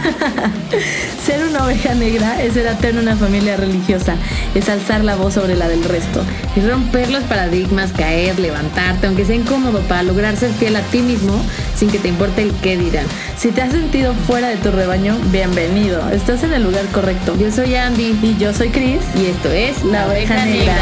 [1.24, 4.14] ser una oveja negra es ser ateo en una familia religiosa,
[4.54, 6.22] es alzar la voz sobre la del resto,
[6.56, 11.00] y romper los paradigmas, caer, levantarte, aunque sea incómodo para lograr ser fiel a ti
[11.00, 11.40] mismo
[11.76, 13.06] sin que te importe el qué dirán.
[13.36, 17.36] Si te has sentido fuera de tu rebaño, bienvenido, estás en el lugar correcto.
[17.38, 20.76] Yo soy Andy y yo soy Chris y esto es La Oveja Negra.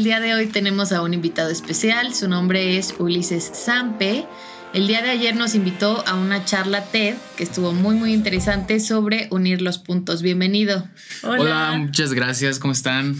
[0.00, 2.14] El día de hoy tenemos a un invitado especial.
[2.14, 4.24] Su nombre es Ulises Sampe.
[4.72, 8.80] El día de ayer nos invitó a una charla TED que estuvo muy muy interesante
[8.80, 10.22] sobre unir los puntos.
[10.22, 10.88] Bienvenido.
[11.22, 12.58] Hola, muchas gracias.
[12.58, 13.14] ¿Cómo están?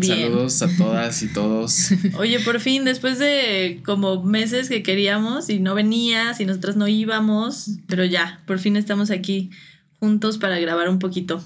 [0.00, 1.90] Saludos a todas y todos.
[2.16, 6.88] Oye, por fin, después de como meses que queríamos y no venías y nosotros no
[6.88, 9.50] íbamos, pero ya, por fin estamos aquí
[10.02, 11.40] juntos para grabar un poquito.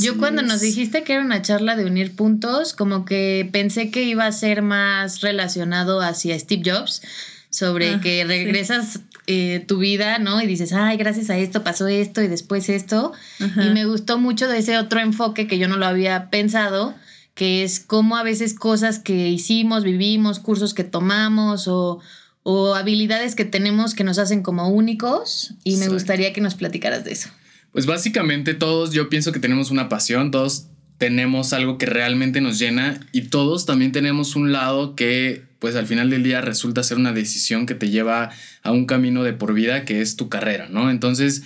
[0.00, 4.04] Yo cuando nos dijiste que era una charla de unir puntos, como que pensé que
[4.04, 7.02] iba a ser más relacionado hacia Steve Jobs,
[7.50, 10.40] sobre ah, que regresas eh, tu vida, ¿no?
[10.40, 13.12] Y dices, ay, gracias a esto pasó esto y después esto.
[13.40, 16.94] Y me gustó mucho de ese otro enfoque que yo no lo había pensado,
[17.34, 22.00] que es cómo a veces cosas que hicimos, vivimos, cursos que tomamos o,
[22.42, 25.52] o habilidades que tenemos que nos hacen como únicos.
[25.62, 27.28] Y me gustaría que nos platicaras de eso.
[27.72, 30.66] Pues básicamente todos yo pienso que tenemos una pasión, todos
[30.98, 35.86] tenemos algo que realmente nos llena y todos también tenemos un lado que pues al
[35.86, 38.30] final del día resulta ser una decisión que te lleva
[38.62, 40.90] a un camino de por vida que es tu carrera, ¿no?
[40.90, 41.42] Entonces,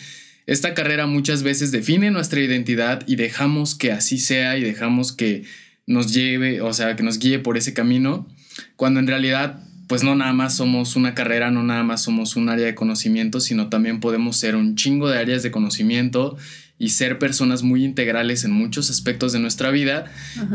[0.47, 5.45] esta carrera muchas veces define nuestra identidad y dejamos que así sea y dejamos que
[5.87, 8.29] nos lleve, o sea, que nos guíe por ese camino,
[8.77, 12.49] cuando en realidad pues no nada más somos una carrera, no nada más somos un
[12.49, 16.39] área de conocimiento, sino también podemos ser un chingo de áreas de conocimiento
[16.79, 20.11] y ser personas muy integrales en muchos aspectos de nuestra vida.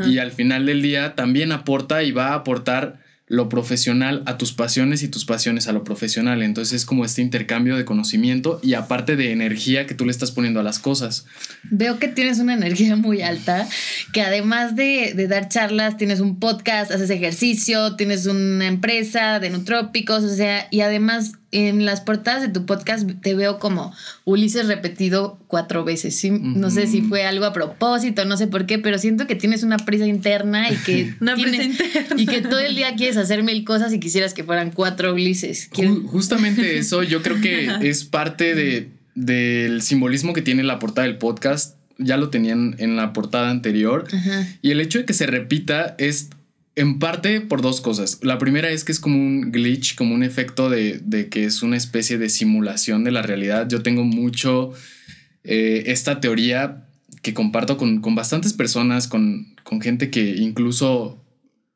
[0.08, 2.98] Y al final del día también aporta y va a aportar
[3.28, 6.42] lo profesional a tus pasiones y tus pasiones a lo profesional.
[6.42, 10.32] Entonces es como este intercambio de conocimiento y aparte de energía que tú le estás
[10.32, 11.26] poniendo a las cosas.
[11.64, 13.68] Veo que tienes una energía muy alta,
[14.14, 19.50] que además de, de dar charlas, tienes un podcast, haces ejercicio, tienes una empresa de
[19.50, 23.94] nutrópicos, o sea, y además en las portadas de tu podcast te veo como
[24.26, 26.22] Ulises repetido cuatro veces.
[26.32, 29.64] No sé si fue algo a propósito, no sé por qué, pero siento que tienes
[29.64, 31.14] una prisa interna y que,
[32.18, 35.70] y que todo el día quieres hacer mil cosas y quisieras que fueran cuatro Ulises.
[36.08, 41.18] Justamente eso, yo creo que es parte de, del simbolismo que tiene la portada del
[41.18, 41.78] podcast.
[41.98, 44.06] Ya lo tenían en la portada anterior.
[44.62, 46.30] Y el hecho de que se repita es
[46.78, 48.20] en parte por dos cosas.
[48.22, 51.76] La primera es que es como un glitch, como un efecto de, que es una
[51.76, 53.68] especie de simulación de la realidad.
[53.68, 54.74] Yo tengo mucho
[55.44, 56.86] eh, esta teoría
[57.24, 61.26] que comparto con, bastantes personas, con, con, gente que incluso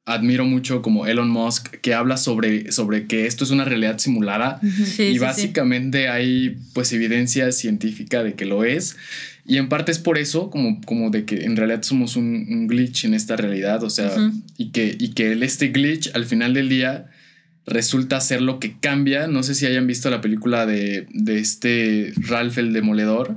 [0.05, 4.59] admiro mucho como Elon Musk, que habla sobre, sobre que esto es una realidad simulada
[4.99, 8.97] y básicamente hay pues evidencia científica de que lo es.
[9.45, 13.05] Y en parte es por eso, como, como de que en realidad somos un, glitch
[13.05, 14.11] en esta realidad, o sea,
[14.57, 17.09] y, que, y que este glitch al final del día
[17.65, 19.27] resulta ser lo que cambia.
[19.27, 23.35] No sé si hayan visto la película de, de este Ralph el Demoledor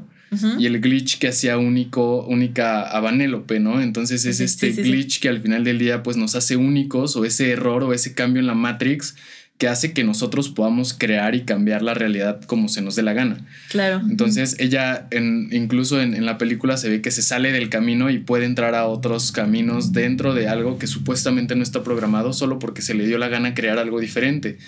[0.59, 3.81] y el glitch que hacía único, única a Vanellope, ¿no?
[3.81, 7.51] Entonces es este glitch que al final del día pues nos hace únicos o ese
[7.51, 9.15] error o ese cambio en la Matrix
[9.59, 13.13] que hace que nosotros podamos crear y cambiar la realidad como se nos dé la
[13.13, 13.47] gana.
[13.71, 14.03] Claro.
[14.09, 18.19] Entonces ella, en, incluso en, la película se ve que se sale del camino y
[18.19, 22.83] puede entrar a otros caminos dentro de algo que supuestamente no está programado solo porque
[22.83, 24.59] se le dio la gana crear algo diferente.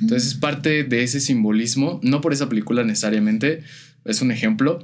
[0.00, 3.64] Entonces es parte de ese simbolismo, no por esa película necesariamente,
[4.04, 4.78] es un ejemplo,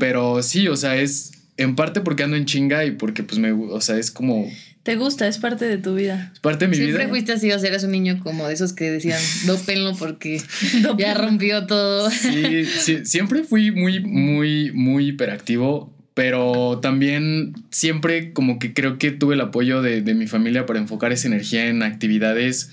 [0.00, 3.52] pero sí, o sea, es en parte porque ando en chinga y porque pues me,
[3.52, 4.50] o sea, es como
[4.86, 6.30] te gusta, es parte de tu vida.
[6.32, 6.86] Es parte de mi vida.
[6.86, 10.40] Siempre fuiste así, o sea, eres un niño como de esos que decían, dópenlo porque
[10.96, 12.08] ya rompió todo.
[12.08, 19.10] Sí, sí, siempre fui muy, muy, muy hiperactivo, pero también siempre como que creo que
[19.10, 22.70] tuve el apoyo de, mi familia para enfocar esa energía en actividades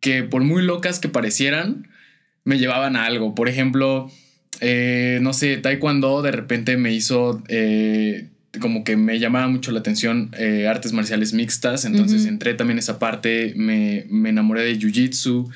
[0.00, 1.86] que por muy locas que parecieran,
[2.44, 3.34] me llevaban a algo.
[3.34, 4.10] Por ejemplo,
[4.62, 7.42] eh, no sé, Taekwondo de repente me hizo...
[7.48, 8.30] Eh,
[8.60, 12.98] como que me llamaba mucho la atención eh, artes marciales mixtas, entonces entré también esa
[12.98, 15.50] parte, me, me enamoré de Jiu-Jitsu,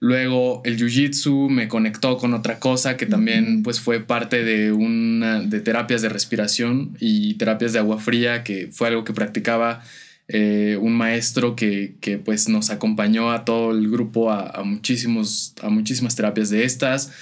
[0.00, 5.40] luego el Jiu-Jitsu me conectó con otra cosa que también pues fue parte de una
[5.40, 9.82] de terapias de respiración y terapias de agua fría, que fue algo que practicaba
[10.28, 15.54] eh, un maestro que, que, pues nos acompañó a todo el grupo a, a, muchísimos,
[15.60, 17.12] a muchísimas terapias de estas.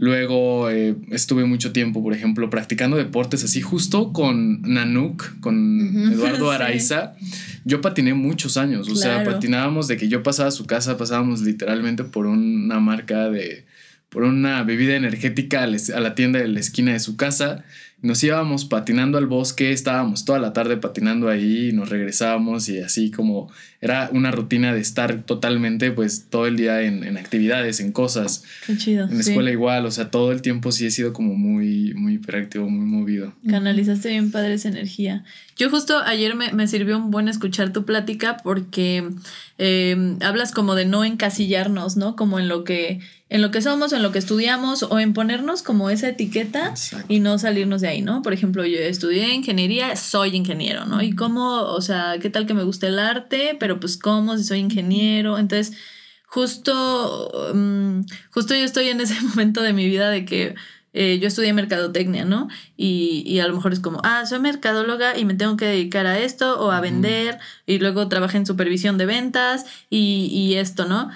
[0.00, 6.52] Luego eh, estuve mucho tiempo, por ejemplo, practicando deportes así, justo con Nanook, con Eduardo
[6.52, 7.16] Araiza.
[7.64, 11.40] Yo patiné muchos años, o sea, patinábamos de que yo pasaba a su casa, pasábamos
[11.40, 13.64] literalmente por una marca de,
[14.08, 17.64] por una bebida energética a la tienda de la esquina de su casa
[18.00, 23.10] nos íbamos patinando al bosque, estábamos toda la tarde patinando ahí, nos regresábamos y así
[23.10, 23.50] como
[23.80, 28.44] era una rutina de estar totalmente pues todo el día en, actividades, en cosas.
[28.66, 29.06] Qué chido.
[29.08, 32.14] En la escuela igual, o sea, todo el tiempo sí he sido como muy, muy
[32.14, 33.34] hiperactivo, muy movido.
[33.48, 35.24] Canalizaste bien padre esa energía.
[35.58, 39.10] Yo justo ayer me, me sirvió un buen escuchar tu plática porque
[39.58, 42.14] eh, hablas como de no encasillarnos, ¿no?
[42.14, 43.00] Como en lo que
[43.30, 46.72] en lo que somos, en lo que estudiamos o en ponernos como esa etiqueta
[47.08, 48.22] y no salirnos de ahí, ¿no?
[48.22, 51.02] Por ejemplo, yo estudié ingeniería, soy ingeniero, ¿no?
[51.02, 54.44] Y cómo, o sea, qué tal que me gusta el arte, pero pues cómo si
[54.44, 55.38] soy ingeniero.
[55.38, 55.76] Entonces,
[56.24, 58.00] justo, mm,
[58.30, 60.54] justo yo estoy en ese momento de mi vida de que
[61.00, 62.48] eh, yo estudié mercadotecnia, ¿no?
[62.76, 66.06] Y, y, a lo mejor es como, ah, soy mercadóloga y me tengo que dedicar
[66.06, 70.86] a esto o a vender y luego trabajé en supervisión de ventas y, y esto,
[70.86, 71.08] ¿no?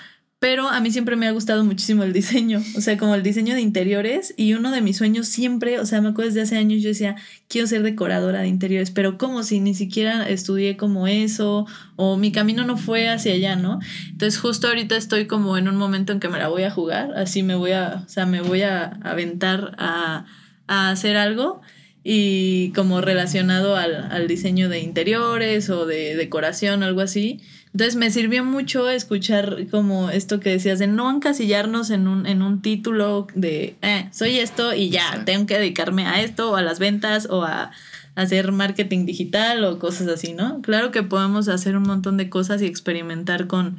[0.42, 3.54] Pero a mí siempre me ha gustado muchísimo el diseño, o sea, como el diseño
[3.54, 4.34] de interiores.
[4.36, 7.14] Y uno de mis sueños siempre, o sea, me acuerdo desde hace años, yo decía,
[7.46, 12.32] quiero ser decoradora de interiores, pero como si ni siquiera estudié como eso, o mi
[12.32, 13.78] camino no fue hacia allá, ¿no?
[14.10, 17.12] Entonces, justo ahorita estoy como en un momento en que me la voy a jugar,
[17.14, 20.24] así me voy a, o sea, me voy a aventar a,
[20.66, 21.60] a hacer algo
[22.04, 27.40] y como relacionado al, al diseño de interiores o de decoración, algo así.
[27.72, 32.42] Entonces me sirvió mucho escuchar como esto que decías de no encasillarnos en un, en
[32.42, 36.62] un título de eh, soy esto y ya, tengo que dedicarme a esto o a
[36.62, 37.70] las ventas o a,
[38.14, 40.60] hacer marketing digital o cosas así, ¿no?
[40.60, 43.78] Claro que podemos hacer un montón de cosas y experimentar con,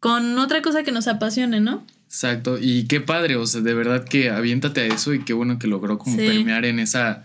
[0.00, 1.84] con otra cosa que nos apasione, ¿no?
[2.06, 5.58] Exacto, y qué padre, o sea, de verdad que aviéntate a eso y qué bueno
[5.58, 7.24] que logró como permear en esa,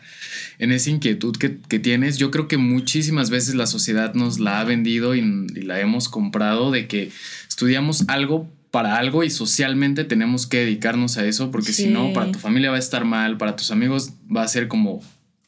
[0.57, 1.49] en esa inquietud que,
[1.79, 2.17] tienes.
[2.17, 5.21] Yo creo que muchísimas veces la sociedad nos la ha vendido y,
[5.61, 7.11] la hemos comprado de que
[7.47, 12.31] estudiamos algo para algo y socialmente tenemos que dedicarnos a eso porque si no, para
[12.31, 15.01] tu familia va a estar mal, para tus amigos va a ser como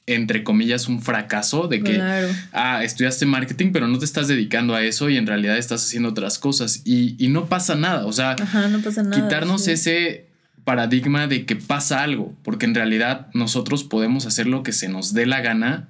[0.05, 2.01] entre comillas, un fracaso de que,
[2.51, 6.09] ah, estudiaste marketing, pero no te estás dedicando a eso y en realidad estás haciendo
[6.09, 6.81] otras cosas.
[6.85, 8.35] Y, no pasa nada, o sea,
[9.11, 10.27] quitarnos ese
[10.65, 15.13] paradigma de que pasa algo, porque en realidad nosotros podemos hacer lo que se nos
[15.13, 15.89] dé la gana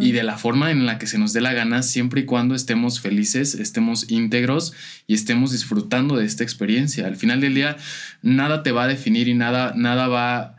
[0.00, 2.54] y de la forma en la que se nos dé la gana, siempre y cuando
[2.54, 4.74] estemos felices, estemos íntegros
[5.06, 7.06] y estemos disfrutando de esta experiencia.
[7.06, 7.76] Al final del día,
[8.22, 10.56] nada te va a definir y nada, nada va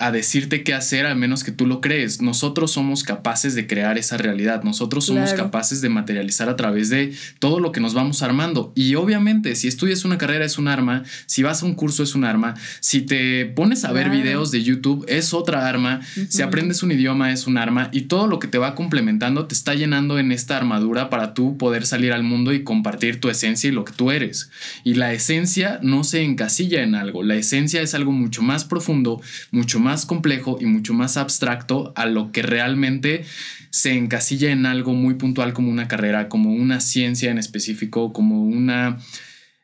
[0.00, 2.22] a decirte qué hacer al menos que tú lo crees.
[2.22, 7.14] Nosotros somos capaces de crear esa realidad, nosotros somos capaces de materializar a través de
[7.38, 8.72] todo lo que nos vamos armando.
[8.74, 12.14] Y obviamente, si estudias una carrera es un arma, si vas a un curso es
[12.14, 16.82] un arma, si te pones a ver videos de YouTube es otra arma, si aprendes
[16.82, 17.90] un idioma es un arma.
[17.92, 21.58] Y todo lo que te va complementando te está llenando en esta armadura para tú
[21.58, 24.50] poder salir al mundo y compartir tu esencia y lo que tú eres.
[24.82, 29.20] Y la esencia no se encasilla en algo, la esencia es algo mucho más profundo,
[29.50, 33.24] mucho más más complejo y mucho más abstracto a lo que realmente
[33.70, 38.44] se encasilla en algo muy puntual como una carrera, como una ciencia en específico, como
[38.44, 38.98] una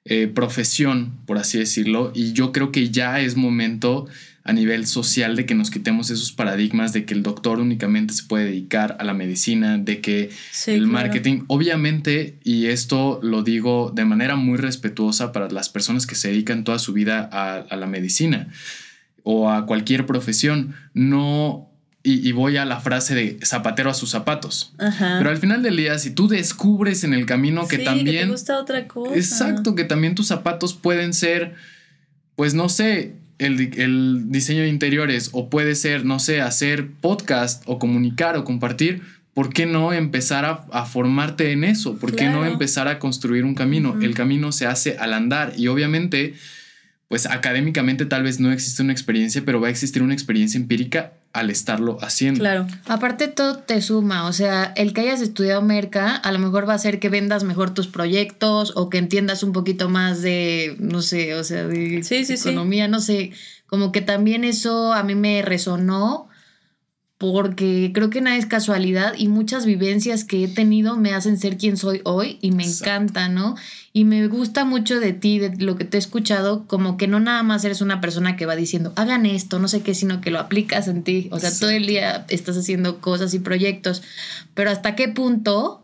[0.05, 2.11] eh, profesión, por así decirlo.
[2.12, 4.09] Y yo creo que ya es momento
[4.42, 8.25] a nivel social de que nos quitemos esos paradigmas de que el doctor únicamente se
[8.25, 10.30] puede dedicar a la medicina, de que
[10.66, 16.16] el marketing, obviamente, y esto lo digo de manera muy respetuosa para las personas que
[16.16, 18.49] se dedican toda su vida a, a la medicina
[19.28, 21.68] o a cualquier profesión, no
[22.04, 24.73] y, voy a la frase de zapatero a sus zapatos.
[24.78, 28.06] Pero al final del día, si tú descubres en el camino que también...
[28.06, 29.16] Que te gusta otra cosa.
[29.16, 31.54] Exacto, que también tus zapatos pueden ser,
[32.37, 37.80] pues no sé, el, diseño de interiores o puede ser, no sé, hacer podcast o
[37.80, 39.02] comunicar o compartir.
[39.35, 41.97] ¿Por qué no empezar a, formarte en eso?
[41.97, 43.99] ¿Por qué no empezar a construir un camino?
[44.00, 46.35] El camino se hace al andar y obviamente
[47.08, 51.12] pues académicamente tal vez no existe una experiencia, pero va a existir una experiencia empírica
[51.32, 52.40] al estarlo haciendo.
[52.40, 52.66] Claro.
[52.86, 56.72] Aparte todo te suma, o sea, el que hayas estudiado merca a lo mejor va
[56.72, 61.02] a hacer que vendas mejor tus proyectos o que entiendas un poquito más de, no
[61.02, 63.32] sé, o sea, de economía, no sé,
[63.66, 66.28] como que también eso a mí me resonó
[67.18, 71.56] porque creo que nada es casualidad y muchas vivencias que he tenido me hacen ser
[71.56, 73.56] quien soy hoy y me encanta, ¿no?
[73.94, 77.18] Y me gusta mucho de ti, de lo que te he escuchado, como que no
[77.18, 80.30] nada más eres una persona que va diciendo, hagan esto, no sé qué, sino que
[80.30, 81.28] lo aplicas en ti.
[81.30, 84.02] O sea, todo el día estás haciendo cosas y proyectos,
[84.54, 85.82] pero hasta qué punto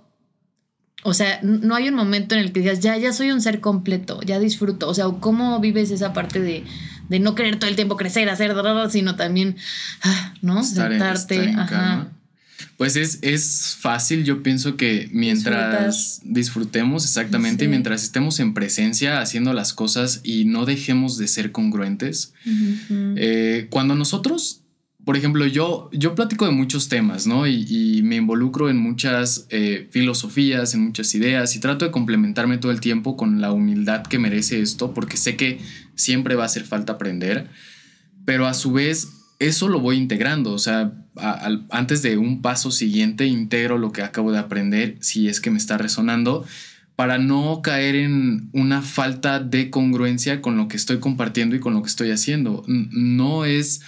[1.05, 3.61] o sea, no hay un momento en el que digas, ya, ya soy un ser
[3.61, 4.89] completo, ya disfruto.
[4.89, 6.63] O sea, ¿cómo vives esa parte de,
[7.13, 8.55] de no querer todo el tiempo crecer, hacer,
[8.91, 9.57] sino también,
[10.03, 10.65] ah, ¿no?
[10.65, 11.55] Sentarte.
[12.79, 19.53] Pues es, es fácil, yo pienso que mientras disfrutemos exactamente, mientras estemos en presencia haciendo
[19.53, 22.33] las cosas y no dejemos de ser congruentes,
[23.17, 24.62] eh, cuando nosotros
[25.05, 27.47] por ejemplo, yo, yo platico de muchos temas, ¿no?
[27.47, 32.73] Y, me involucro en muchas eh, filosofías, en muchas ideas y trato de complementarme todo
[32.73, 35.61] el tiempo con la humildad que merece esto, porque sé que
[35.95, 37.49] siempre va a hacer falta aprender,
[38.25, 40.93] pero a su vez eso lo voy integrando, o sea,
[41.71, 45.59] antes de un paso siguiente integro lo que acabo de aprender, si es que me
[45.59, 46.45] está resonando,
[46.97, 51.75] para no caer en una falta de congruencia con lo que estoy compartiendo y con
[51.75, 52.65] lo que estoy haciendo.
[52.69, 53.83] No es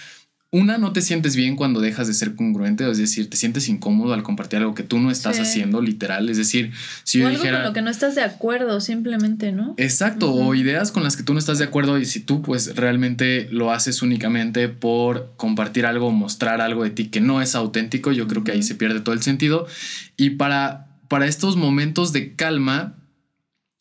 [0.55, 4.13] una, no te sientes bien cuando dejas de ser congruente, es decir, te sientes incómodo
[4.13, 6.29] al compartir algo que tú no estás haciendo, literal.
[6.29, 6.71] Es decir,
[7.03, 9.73] si yo algo con lo que no estás de acuerdo, simplemente, ¿no?
[9.75, 12.73] Exacto, o ideas con las que tú no estás de acuerdo y si tú, pues,
[12.77, 18.13] realmente lo haces únicamente por compartir algo, mostrar algo de ti que no es auténtico,
[18.13, 19.67] yo creo que ahí se pierde todo el sentido.
[20.15, 22.95] Y para, para estos momentos de calma,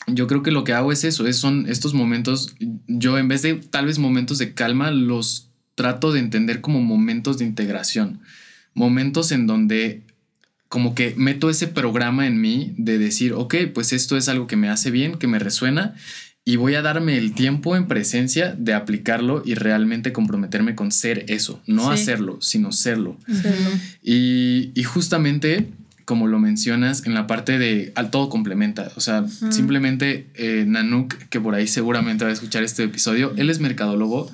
[0.08, 2.56] yo creo que lo que hago es eso, es, son estos momentos,
[2.88, 7.38] yo en vez de tal vez momentos de calma, los trato de entender como momentos
[7.38, 8.20] de integración,
[8.74, 10.02] momentos en donde
[10.68, 14.56] como que meto ese programa en mí de decir, ok, pues esto es algo que
[14.56, 15.94] me hace bien, que me resuena
[16.44, 21.24] y voy a darme el tiempo en presencia de aplicarlo y realmente comprometerme con ser
[21.28, 23.16] eso, no hacerlo, sino serlo.
[24.02, 25.68] Y, y justamente
[26.04, 28.92] como lo mencionas, en la parte de al todo complementa.
[28.96, 33.48] O sea, simplemente eh, Nanook, que por ahí seguramente va a escuchar este episodio, él
[33.48, 34.30] es mercadólogo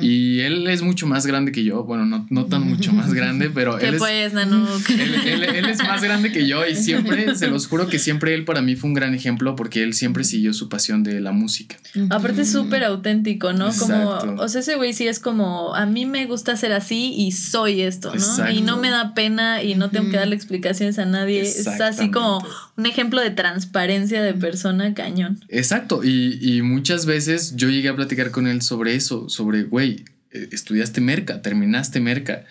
[0.00, 1.84] y él es mucho más grande que yo.
[1.84, 3.98] Bueno, no, no tan mucho más grande, pero él es.
[3.98, 4.88] Pues, Nanook?
[5.28, 8.44] Él, él, es más grande que yo y siempre, se los juro que siempre él
[8.44, 11.76] para mí fue un gran ejemplo porque él siempre siguió su pasión de la música.
[12.10, 13.70] Aparte, es súper auténtico, ¿no?
[13.78, 17.32] Como, o sea, ese güey sí es como, a mí me gusta ser así y
[17.32, 18.50] soy esto, ¿no?
[18.50, 21.42] Y no me da pena y no tengo que darle explicaciones a nadie.
[21.42, 22.44] Es así como
[22.76, 25.40] un ejemplo de transparencia de persona cañón.
[25.48, 26.02] Exacto.
[26.04, 31.00] Y, muchas veces yo llegué a platicar con él sobre eso, sobre, güey, eh, estudiaste
[31.00, 32.44] merca, terminaste merca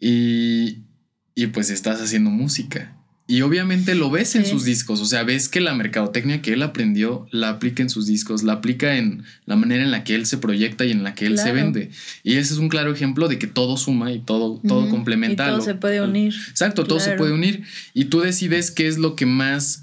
[0.00, 0.84] y,
[1.34, 2.97] y pues estás haciendo música.
[3.30, 6.62] Y obviamente lo ves en sus discos, o sea, ves que la mercadotecnia que él
[6.62, 10.24] aprendió la aplica en sus discos, la aplica en la manera en la que él
[10.24, 11.90] se proyecta y en la que él se vende.
[12.22, 15.46] Y ese es un claro ejemplo de que todo suma y todo, todo complementa.
[15.46, 16.34] Y todo se puede unir.
[16.48, 17.64] Exacto, todo se puede unir.
[17.92, 19.82] Y tú decides qué es lo que más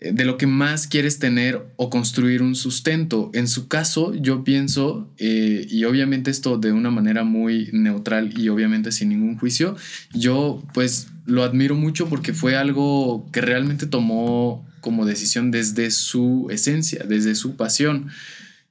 [0.00, 3.30] de lo que más quieres tener o construir un sustento.
[3.34, 8.48] En su caso, yo pienso, eh, y obviamente esto de una manera muy neutral y
[8.48, 9.76] obviamente sin ningún juicio,
[10.14, 16.48] yo pues lo admiro mucho porque fue algo que realmente tomó como decisión desde su
[16.50, 18.08] esencia, desde su pasión.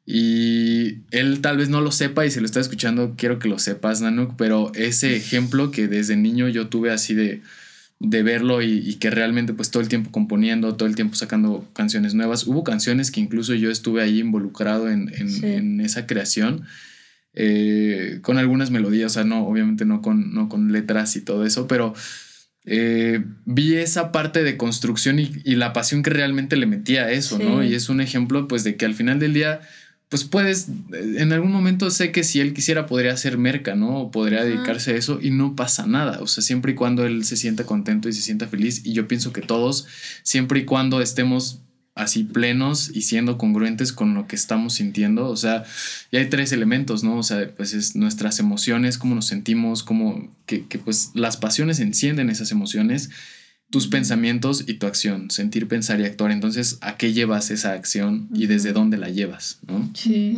[0.07, 3.59] Y él tal vez no lo sepa y si lo está escuchando, quiero que lo
[3.59, 7.43] sepas, Nanuk, pero ese ejemplo que desde niño yo tuve así de
[7.99, 12.13] de verlo y, que realmente pues todo el tiempo componiendo, todo el tiempo sacando canciones
[12.13, 12.47] nuevas.
[12.47, 16.63] Hubo canciones que incluso yo estuve ahí involucrado en, esa creación,
[17.33, 21.45] eh, con algunas melodías, o sea, no, obviamente no con, no con letras y todo
[21.45, 21.93] eso, pero
[22.65, 27.11] eh, vi esa parte de construcción y, y, la pasión que realmente le metía a
[27.11, 27.63] eso, ¿no?
[27.63, 29.61] Y es un ejemplo pues de que al final del día
[30.09, 33.99] pues puedes, en algún momento sé que si él quisiera podría hacer merca, ¿no?
[33.99, 37.23] O podría dedicarse a eso y no pasa nada, o sea, siempre y cuando él
[37.23, 39.85] se sienta contento y se sienta feliz, y yo pienso que todos,
[40.23, 41.61] siempre y cuando estemos
[41.93, 45.63] así plenos y siendo congruentes con lo que estamos sintiendo, o sea,
[46.11, 47.17] y hay tres elementos, ¿no?
[47.17, 51.79] O sea, pues es nuestras emociones, cómo nos sentimos, cómo, que, que pues las pasiones
[51.79, 53.11] encienden esas emociones
[53.69, 56.31] tus pensamientos y tu acción, sentir, pensar y actuar.
[56.31, 59.59] Entonces, ¿a qué llevas esa acción y desde dónde la llevas?
[59.67, 59.89] ¿no?
[59.93, 60.37] Sí.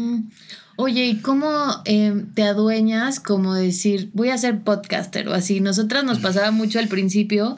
[0.76, 1.50] Oye, ¿y cómo
[1.86, 5.62] em, te adueñas como decir, voy a ser podcaster o así?
[5.62, 7.58] Nosotras nos pasaba mucho al principio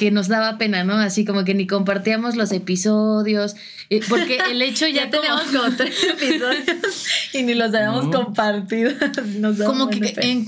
[0.00, 0.94] que nos daba pena, ¿no?
[0.94, 3.54] Así como que ni compartíamos los episodios,
[3.90, 8.92] eh, porque el hecho ya, teníamos como tres episodios y ni los habíamos compartido.
[9.66, 10.46] como que en,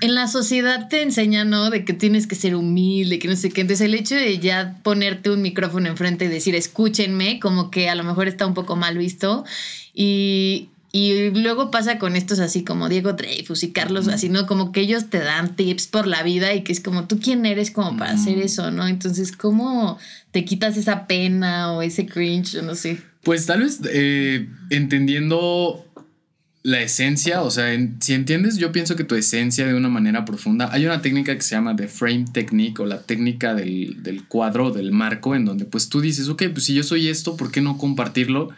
[0.00, 1.70] en, la sociedad te enseña, ¿no?
[1.70, 3.60] De que tienes que ser humilde, que no sé qué.
[3.60, 7.94] Entonces el hecho de ya ponerte un micrófono enfrente y decir, escúchenme, como que a
[7.94, 9.44] lo mejor está un poco mal visto.
[9.94, 14.46] Y, y luego pasa con estos así como Diego Dreyfus y Carlos, así, ¿no?
[14.46, 17.44] Como que ellos te dan tips por la vida y que es como, ¿tú quién
[17.44, 18.88] eres como para hacer eso, no?
[18.88, 19.98] Entonces, ¿cómo
[20.30, 22.98] te quitas esa pena o ese cringe, o no sé?
[23.22, 25.84] Pues tal vez eh, entendiendo
[26.62, 27.66] la esencia, o sea,
[28.00, 31.42] si entiendes, yo pienso que tu esencia de una manera profunda, hay una técnica que
[31.42, 35.66] se llama The Frame Technique o la técnica del, del cuadro, del marco, en donde
[35.66, 38.48] pues tú dices, ok, pues si yo soy esto, ¿por qué no compartirlo?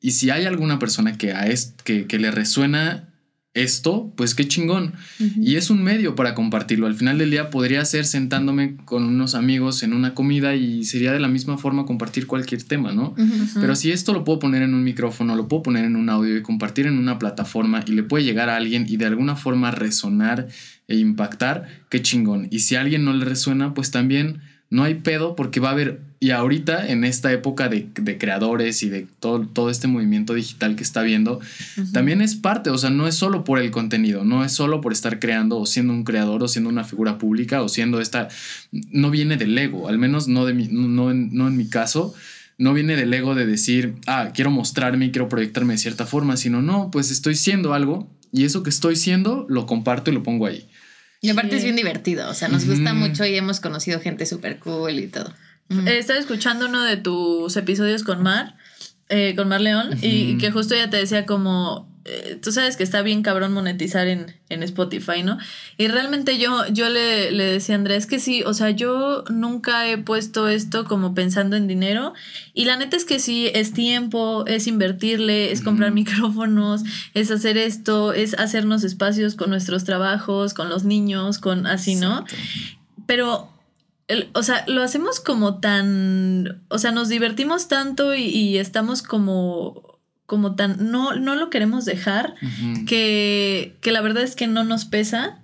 [0.00, 1.46] Y si hay alguna persona que, a
[1.84, 3.08] que, que le resuena
[3.54, 4.94] esto, pues qué chingón.
[5.18, 6.86] Y es un medio para compartirlo.
[6.86, 11.12] Al final del día podría ser sentándome con unos amigos en una comida y sería
[11.12, 13.14] de la misma forma compartir cualquier tema, ¿no?
[13.54, 16.36] Pero si esto lo puedo poner en un micrófono, lo puedo poner en un audio
[16.36, 19.70] y compartir en una plataforma y le puede llegar a alguien y de alguna forma
[19.70, 20.48] resonar
[20.86, 22.48] e impactar, qué chingón.
[22.50, 24.40] Y si a alguien no le resuena, pues también
[24.70, 27.86] no hay pedo porque va a haber, y ahorita en esta época de,
[28.18, 31.40] creadores y de todo, todo, este movimiento digital que está viendo,
[31.92, 34.92] también es parte, o sea, no es solo por el contenido, no es solo por
[34.92, 38.28] estar creando o siendo un creador o siendo una figura pública o siendo esta,
[38.72, 42.14] no viene del ego, al menos no, de mi, no, en, mi caso.
[42.60, 46.36] No viene del ego de decir, ah, quiero mostrarme y quiero proyectarme de cierta forma,
[46.36, 50.24] sino no, pues estoy siendo algo y eso que estoy siendo lo comparto y lo
[50.24, 50.68] pongo ahí.
[51.20, 54.58] Y aparte es bien divertido, o sea, nos gusta mucho y hemos conocido gente súper
[54.58, 55.32] cool y todo.
[55.68, 58.56] Estaba escuchando uno de tus episodios con Mar,
[59.08, 62.84] eh, con Mar León, y, que justo ella te decía como, eh, tú sabes que
[62.84, 65.38] está bien cabrón monetizar en, en Spotify, ¿no?
[65.76, 69.86] Y realmente yo, yo le, le, decía a Andrés que sí, o sea, yo nunca
[69.86, 72.14] he puesto esto como pensando en dinero.
[72.54, 76.82] Y la neta es que sí, es tiempo, es invertirle, es comprar micrófonos,
[77.12, 82.24] es hacer esto, es hacernos espacios con nuestros trabajos, con los niños, con así, ¿no?
[83.06, 83.50] Pero
[84.32, 89.98] o sea, lo hacemos como tan, o sea, nos divertimos tanto y estamos como
[90.28, 92.34] como tan, no, no lo queremos dejar,
[92.86, 95.38] que, que la verdad es que no nos pesa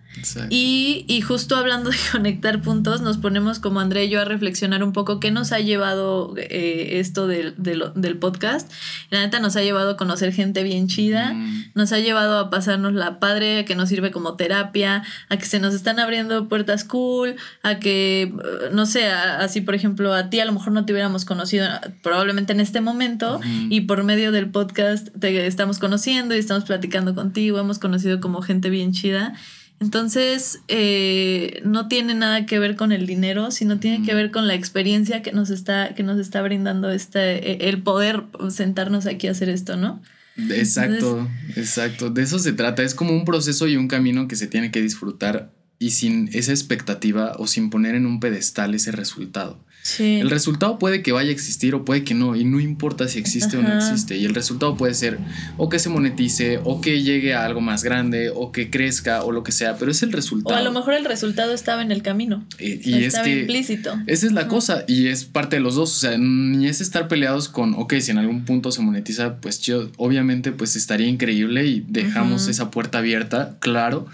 [0.51, 4.83] y, y, justo hablando de conectar puntos, nos ponemos como André y yo a reflexionar
[4.85, 8.71] un poco qué nos ha llevado eh, esto del, del, podcast.
[9.11, 11.73] La neta nos ha llevado a conocer gente bien chida, mm.
[11.75, 15.59] nos ha llevado a pasarnos la padre, que nos sirve como terapia, a que se
[15.59, 18.33] nos están abriendo puertas cool, a que,
[18.73, 21.67] no sé, así por ejemplo, a ti a lo mejor no te hubiéramos conocido
[22.03, 23.41] probablemente en este momento
[23.71, 28.43] y por medio del podcast te estamos conociendo y estamos platicando contigo, hemos conocido como
[28.43, 29.35] gente bien chida.
[29.81, 34.47] Entonces, eh, no tiene nada que ver con el dinero, sino tiene que ver con
[34.47, 39.27] la experiencia que nos está, que nos está brindando este, e, el poder sentarnos aquí
[39.27, 40.01] a hacer esto, ¿no?
[40.37, 42.11] Exacto, exacto.
[42.11, 42.83] De eso se trata.
[42.83, 46.53] Es como un proceso y un camino que se tiene que disfrutar y sin esa
[46.53, 49.65] expectativa o sin poner en un pedestal ese resultado.
[49.99, 53.19] El resultado puede que vaya a existir o puede que no, y no importa si
[53.19, 54.17] existe o no existe.
[54.17, 55.19] Y el resultado puede ser
[55.59, 59.31] o que se monetice, o que llegue a algo más grande, o que crezca, o
[59.31, 60.57] lo que sea, pero es el resultado.
[60.57, 62.47] O a lo mejor el resultado estaba en el camino.
[62.59, 63.95] Y, estaba implícito.
[64.07, 65.93] Esa es la cosa, y es parte de los dos.
[65.93, 69.61] O sea, ni es estar peleados con, ok, si en algún punto se monetiza, pues
[69.61, 74.07] yo, obviamente, pues estaría increíble y dejamos esa puerta abierta, claro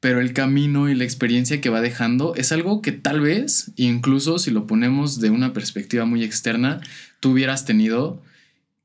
[0.00, 4.38] pero el camino y la experiencia que va dejando es algo que tal vez, incluso
[4.38, 6.80] si lo ponemos de una perspectiva muy externa,
[7.20, 8.22] tú hubieras tenido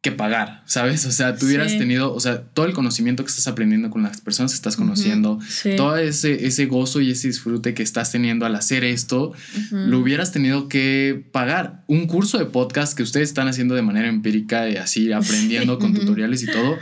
[0.01, 1.05] que pagar, ¿sabes?
[1.05, 4.19] O sea, tú hubieras tenido, o sea, todo el conocimiento que estás aprendiendo con las
[4.19, 5.39] personas que estás conociendo,
[5.77, 9.33] todo ese, ese gozo y ese disfrute que estás teniendo al hacer esto,
[9.69, 11.83] lo hubieras tenido que pagar.
[11.85, 15.93] Un curso de podcast que ustedes están haciendo de manera empírica y así aprendiendo con
[15.93, 16.79] tutoriales y todo,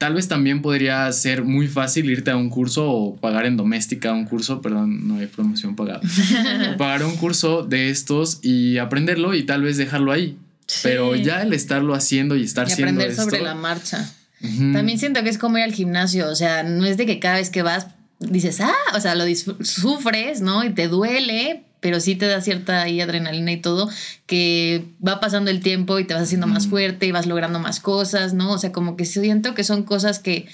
[0.00, 4.14] Tal vez también podría ser muy fácil irte a un curso o pagar en doméstica
[4.14, 6.00] un curso, perdón, no hay promoción pagada.
[6.78, 10.38] pagar un curso de estos y aprenderlo y tal vez dejarlo ahí.
[10.82, 14.10] Pero ya el estarlo haciendo y estar y aprender sobre la marcha.
[14.40, 17.34] También siento que es como ir al gimnasio, o sea, no es de que cada
[17.34, 17.88] vez que vas
[18.20, 20.64] dices, ah, o sea, lo sufres, ¿no?
[20.64, 23.90] Y te duele, pero sí te da cierta adrenalina y todo,
[24.26, 27.80] que va pasando el tiempo y te vas haciendo más fuerte y vas logrando más
[27.80, 28.52] cosas, ¿no?
[28.52, 30.48] O sea, como que siento que son cosas que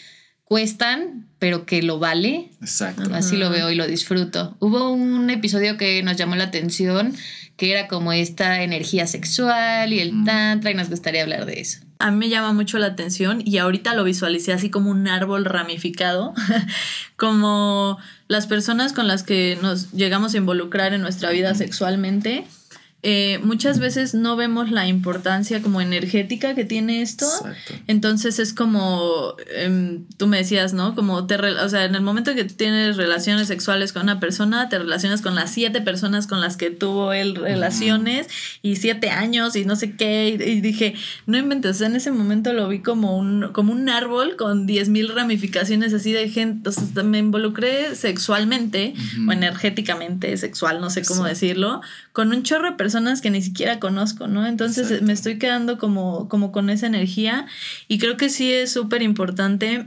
[0.45, 2.51] cuestan, pero que lo vale.
[2.61, 3.13] Exacto.
[3.15, 4.57] Así lo veo y lo disfruto.
[4.61, 7.15] Hubo un episodio que nos llamó la atención,
[7.57, 11.86] que era como esta energía sexual y el tantra, y nos gustaría hablar de eso.
[11.99, 15.45] A mí me llama mucho la atención y ahorita lo visualicé así como un árbol
[15.45, 16.35] ramificado,
[17.17, 22.47] como las personas con las que nos llegamos a involucrar en nuestra vida sexualmente
[23.09, 27.25] eh, muchas veces no vemos la importancia como energética que tiene esto.
[27.87, 30.97] Entonces es como, em, tú me decías, ¿no?
[30.97, 34.81] Como te, o sea, en el momento que tienes relaciones sexuales con una persona, te
[34.81, 38.27] relacionas con las siete personas con las que tuvo él relaciones
[38.61, 40.31] y siete años y no sé qué.
[40.31, 43.89] Y, dije, no inventes, o sea, en ese momento lo vi como un, como un
[43.89, 46.71] árbol con diez mil ramificaciones así de gente.
[46.71, 48.95] O sea, me involucré sexualmente
[49.29, 53.79] o energéticamente, sexual, no sé cómo decirlo, con un chorro de personas que ni siquiera
[53.81, 54.47] conozco, ¿no?
[54.47, 57.47] Entonces me estoy quedando como, como con esa energía
[57.89, 59.87] y creo que sí es súper importante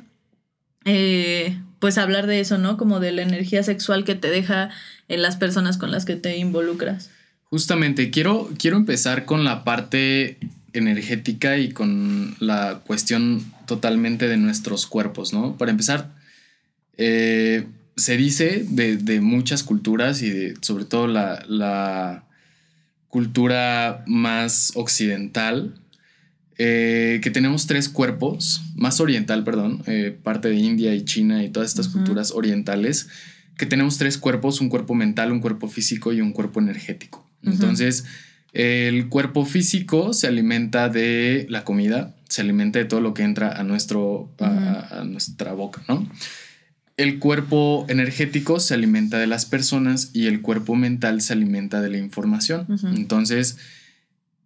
[0.86, 2.78] eh, pues hablar de eso, ¿no?
[2.78, 4.70] Como de la energía sexual que te deja
[5.08, 7.10] en las personas con las que te involucras.
[7.46, 10.38] Justamente, quiero, quiero empezar con la parte
[10.74, 15.58] energética y con la cuestión totalmente de nuestros cuerpos, ¿no?
[15.58, 16.18] Para empezar,
[17.02, 22.24] Eh, se dice de, muchas culturas y de, sobre todo la,
[23.10, 25.76] cultura más occidental,
[26.58, 31.50] eh, que tenemos tres cuerpos, más oriental, perdón, eh, parte de India y China y
[31.50, 33.10] todas estas culturas orientales,
[33.58, 37.26] que tenemos tres cuerpos, un cuerpo mental, un cuerpo físico y un cuerpo energético.
[37.44, 38.06] Entonces,
[38.54, 43.58] el cuerpo físico se alimenta de la comida, se alimenta de todo lo que entra
[43.58, 46.08] a, nuestro, a nuestra boca, ¿no?
[47.00, 51.90] El cuerpo energético se alimenta de las personas y el cuerpo mental se alimenta de
[51.90, 52.68] la información.
[52.94, 53.58] Entonces,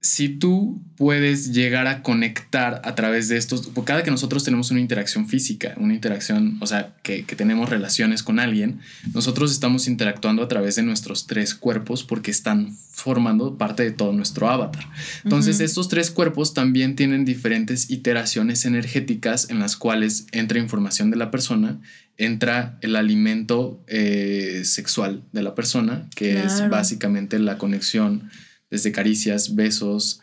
[0.04, 4.70] si tú puedes llegar a conectar a través de estos, porque cada que nosotros tenemos
[4.70, 8.82] una interacción física, una interacción, o sea, que, tenemos relaciones con alguien,
[9.14, 14.12] nosotros estamos interactuando a través de nuestros tres cuerpos porque están formando parte de todo
[14.12, 14.86] nuestro avatar.
[15.24, 21.18] Entonces, estos tres cuerpos también tienen diferentes iteraciones energéticas en las cuales entra información de
[21.18, 21.80] la persona,
[22.18, 28.30] entra el alimento eh, sexual de la persona, que es básicamente la conexión
[28.74, 30.20] desde caricias, besos,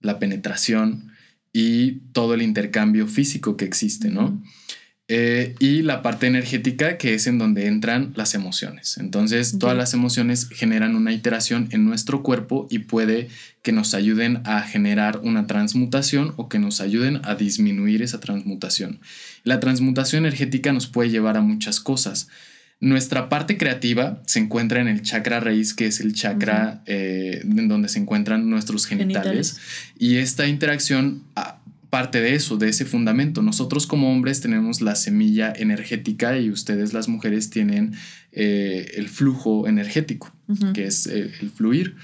[0.00, 1.12] la penetración
[1.52, 4.42] y todo el intercambio físico que existe, ¿no?
[5.06, 8.98] Eh, y la parte energética que es en donde entran las emociones.
[8.98, 13.28] Entonces, todas las emociones generan una iteración en nuestro cuerpo y puede
[13.62, 18.98] que nos ayuden a generar una transmutación o que nos ayuden a disminuir esa transmutación.
[19.44, 22.26] La transmutación energética nos puede llevar a muchas cosas.
[22.80, 27.68] Nuestra parte creativa se encuentra en el chakra raíz, que es el chakra eh, en
[27.68, 29.58] donde se encuentran nuestros genitales.
[29.98, 31.22] Y esta interacción
[31.94, 33.40] parte de eso, de ese fundamento.
[33.40, 37.94] Nosotros como hombres tenemos la semilla energética y ustedes las mujeres tienen
[38.32, 40.34] eh, el flujo energético,
[40.74, 41.94] que es eh, el fluir.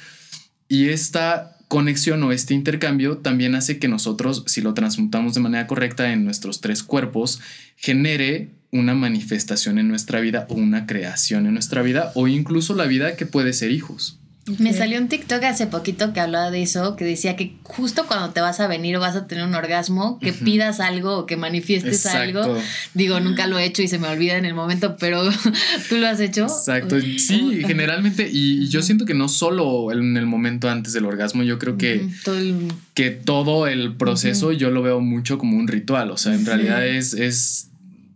[0.69, 5.67] Y esta conexión o este intercambio también hace que nosotros, si lo transmutamos de manera
[5.67, 7.41] correcta en nuestros tres cuerpos,
[7.75, 12.87] genere una manifestación en nuestra vida o una creación en nuestra vida o incluso la
[12.87, 14.21] vida que puede ser hijos.
[14.59, 18.31] Me salió un TikTok hace poquito que hablaba de eso, que decía que justo cuando
[18.31, 21.37] te vas a venir o vas a tener un orgasmo, que pidas algo o que
[21.37, 22.57] manifiestes algo.
[22.95, 25.23] Digo, nunca lo he hecho y se me olvida en el momento, pero
[25.89, 26.45] tú lo has hecho.
[26.45, 27.01] Exacto.
[27.01, 31.59] Sí, generalmente, y, yo siento que no solo en el momento antes del orgasmo, yo
[31.59, 32.73] creo que, todo, el...
[32.95, 36.11] que todo el proceso yo lo veo mucho como un ritual.
[36.11, 37.70] O sea, en realidad es, es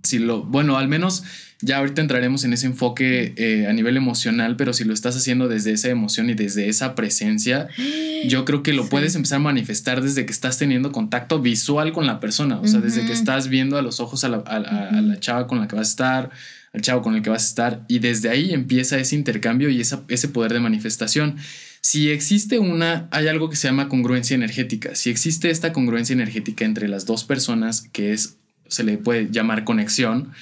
[0.05, 1.25] si lo, bueno, al menos
[1.61, 5.49] ya ahorita entraremos en ese enfoque eh, a nivel emocional, pero si lo estás haciendo
[5.49, 7.69] desde esa emoción y desde esa presencia,
[8.27, 12.07] yo creo que lo puedes empezar a manifestar desde que estás teniendo contacto visual con
[12.07, 15.21] la persona, o sea, desde que estás viendo a los ojos a la, a la,
[15.21, 16.31] chava con la que vas a estar,
[16.73, 19.81] al chavo con el que vas a estar, y desde ahí empieza ese intercambio y
[19.81, 21.37] esa, ese poder de manifestación.
[21.81, 24.95] Si existe una, hay algo que se llama congruencia energética.
[24.95, 28.39] Si existe esta congruencia energética entre las dos personas, que es
[28.75, 30.33] se le puede llamar conexión,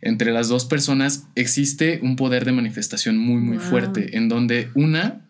[0.00, 5.20] entre las dos personas existe un poder de manifestación muy, muy fuerte, en donde una,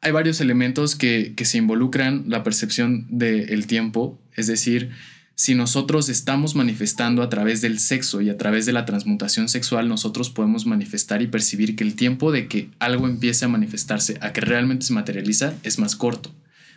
[0.00, 4.90] hay varios elementos que, se involucran la percepción del tiempo, es decir,
[5.36, 9.88] si nosotros estamos manifestando a través del sexo y a través de la transmutación sexual,
[9.88, 14.32] nosotros podemos manifestar y percibir que el tiempo de que algo empiece a manifestarse a
[14.32, 16.30] que realmente se materializa es más corto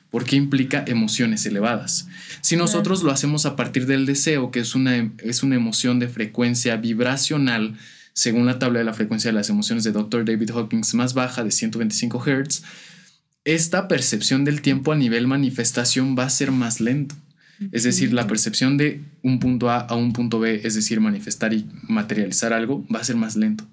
[0.09, 2.07] porque implica emociones elevadas.
[2.41, 6.07] Si nosotros lo hacemos a partir del deseo, que es una, es una emoción de
[6.07, 7.75] frecuencia vibracional,
[8.13, 10.25] según la tabla de la frecuencia de las emociones de Dr.
[10.25, 12.63] David Hawkins más baja de 125 Hz,
[13.43, 17.15] esta percepción del tiempo a nivel manifestación va a ser más lento.
[17.71, 21.53] Es decir, la percepción de un punto A a un punto B, es decir, manifestar
[21.53, 23.67] y materializar algo, va a ser más lento.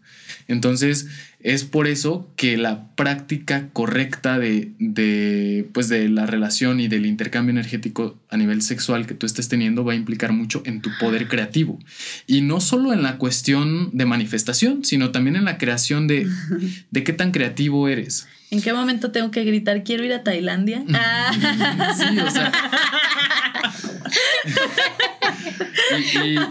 [0.49, 1.07] Entonces,
[1.41, 7.51] es por eso que la práctica correcta de, pues de la relación y del intercambio
[7.51, 11.29] energético a nivel sexual que tú estés teniendo va a implicar mucho en tu poder
[11.29, 11.79] creativo.
[12.27, 16.29] Y no solo en la cuestión de manifestación, sino también en la creación de,
[16.91, 18.27] de qué tan creativo eres.
[18.51, 20.85] ¿En qué momento tengo que gritar, quiero ir a Tailandia?
[21.99, 22.53] sí, o sea.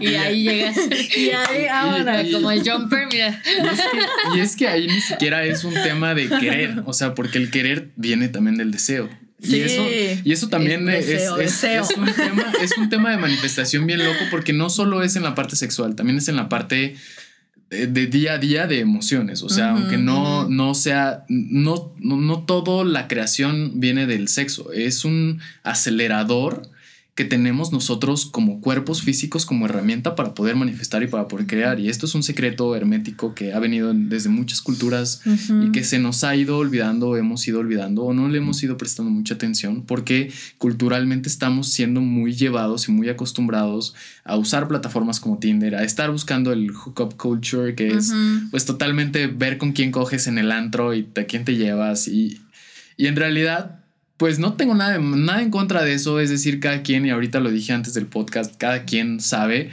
[0.00, 0.76] y, ahí llegas.
[1.16, 3.40] Y ahí, ahora, como el jumper, mira.
[4.34, 7.50] Y es, que, ahí ni siquiera es un tema de querer, o sea, porque el
[7.50, 9.08] querer viene también del deseo.
[9.40, 9.86] y, eso,
[10.24, 11.28] y eso también es,
[11.96, 15.34] un tema, es un tema de manifestación bien loco porque no solo es en la
[15.34, 16.96] parte sexual, también es en la parte
[17.70, 19.42] de día a día de emociones.
[19.42, 24.72] O sea, aunque no, no sea, no, no, no todo la creación viene del sexo,
[24.72, 26.62] es un acelerador
[27.14, 31.78] que tenemos nosotros como cuerpos físicos como herramienta para poder manifestar y para poder crear.
[31.78, 36.00] Y esto es un secreto hermético que ha venido desde muchas culturas y que se
[36.00, 39.84] nos ha ido olvidando, hemos ido olvidando o no le hemos ido prestando mucha atención
[39.86, 45.84] porque culturalmente estamos siendo muy llevados y muy acostumbrados a usar plataformas como Tinder, a
[45.84, 48.12] estar buscando el hookup culture, que es
[48.50, 52.08] pues totalmente ver con quién coges en el antro y a quién te llevas.
[52.08, 52.40] Y,
[52.96, 53.83] y en realidad
[54.16, 57.40] pues no tengo nada, nada en contra de eso, es decir, cada quien, y ahorita
[57.40, 59.70] lo dije antes del podcast, cada quien sabe,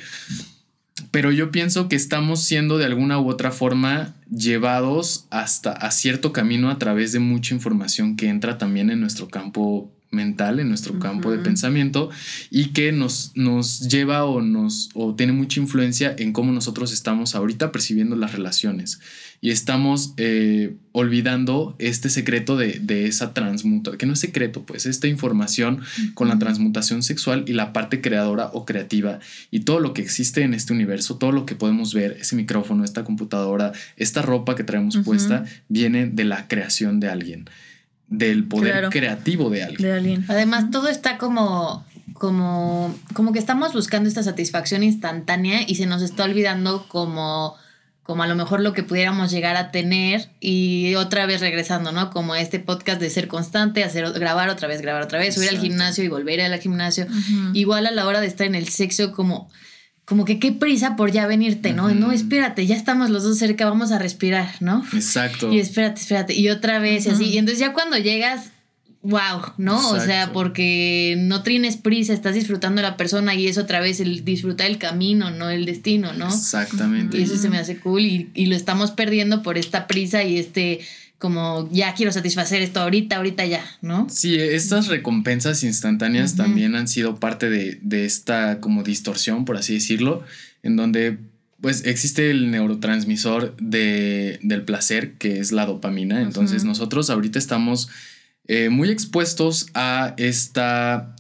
[1.11, 6.31] pero yo pienso que estamos siendo de alguna u otra forma llevados hasta a cierto
[6.31, 10.99] camino a través de mucha información que entra también en nuestro campo mental, en nuestro
[10.99, 12.09] campo de pensamiento
[12.49, 17.33] y que nos, nos lleva o, nos, o tiene mucha influencia en cómo nosotros estamos
[17.33, 18.99] ahorita percibiendo las relaciones
[19.43, 25.07] y estamos eh, olvidando este secreto de, esa transmutación, que no es secreto, pues esta
[25.07, 25.81] información
[26.13, 30.43] con la transmutación sexual y la parte creadora o creativa y todo lo que existe
[30.43, 34.63] en este universo, todo lo que podemos ver, ese micrófono, esta computadora, esta ropa que
[34.63, 37.49] traemos puesta, viene de la creación de alguien,
[38.09, 39.81] del poder creativo de alguien.
[39.81, 40.25] de alguien.
[40.27, 46.03] Además, todo está como como, como que estamos buscando esta satisfacción instantánea y se nos
[46.03, 47.55] está olvidando como
[48.03, 52.09] como a lo mejor lo que pudiéramos llegar a tener y otra vez regresando, ¿no?
[52.09, 55.59] Como este podcast de ser constante, hacer grabar otra vez, grabar otra vez, subir al
[55.59, 57.07] gimnasio y volver al gimnasio.
[57.53, 59.49] Igual a la hora de estar en el sexo como
[60.11, 61.87] como que qué prisa por ya venirte, ¿no?
[61.93, 64.83] No, espérate, ya estamos los dos cerca, vamos a respirar, ¿no?
[64.93, 65.49] Exacto.
[65.49, 67.25] Y espérate, espérate, y otra vez y así.
[67.29, 68.51] Y entonces ya cuando llegas
[69.03, 69.89] wow, ¿no?
[69.89, 73.99] O sea, porque no tienes prisa, estás disfrutando a la persona y es otra vez
[73.99, 76.27] el disfrutar el camino, no el destino, ¿no?
[76.27, 77.17] Exactamente.
[77.17, 80.81] Y eso se me hace cool y, lo estamos perdiendo por esta prisa y este
[81.17, 84.07] como ya quiero satisfacer esto ahorita, ahorita ya, ¿no?
[84.09, 90.23] Sí, estas recompensas instantáneas también han sido parte de, esta como distorsión, por así decirlo,
[90.63, 91.19] en donde
[91.61, 96.23] pues existe el neurotransmisor de, del placer, que es la dopamina.
[96.23, 97.89] Entonces nosotros ahorita estamos
[98.47, 101.15] eh, muy expuestos a esta,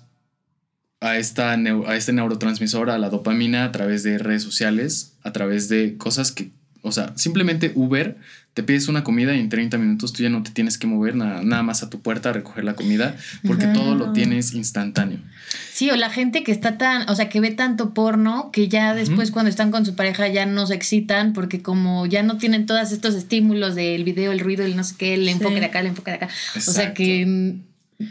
[0.99, 5.69] a, esta a este neurotransmisor, a la dopamina, a través de redes sociales, a través
[5.69, 6.51] de cosas que,
[6.81, 8.17] o sea, simplemente Uber
[8.53, 11.15] te pides una comida y en 30 minutos tú ya no te tienes que mover
[11.15, 13.15] nada, nada más a tu puerta a recoger la comida
[13.47, 15.19] porque todo lo tienes instantáneo.
[15.71, 18.93] Sí, o la gente que está tan, o sea, que ve tanto porno que ya
[18.93, 22.65] después cuando están con su pareja ya no se excitan porque como ya no tienen
[22.65, 25.79] todos estos estímulos del video, el ruido, el no sé qué, el enfoque de acá,
[25.79, 26.29] el enfoque de acá.
[26.55, 27.55] O sea que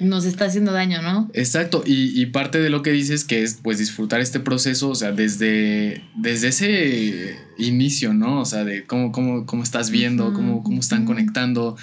[0.01, 1.31] nos está haciendo daño, ¿no?
[1.35, 5.13] Exacto, y, parte de lo que dices que es pues disfrutar este proceso, o sea,
[5.13, 8.41] desde, desde ese inicio, ¿no?
[8.41, 11.77] O sea, de cómo, cómo, cómo estás viendo, cómo, cómo están conectando,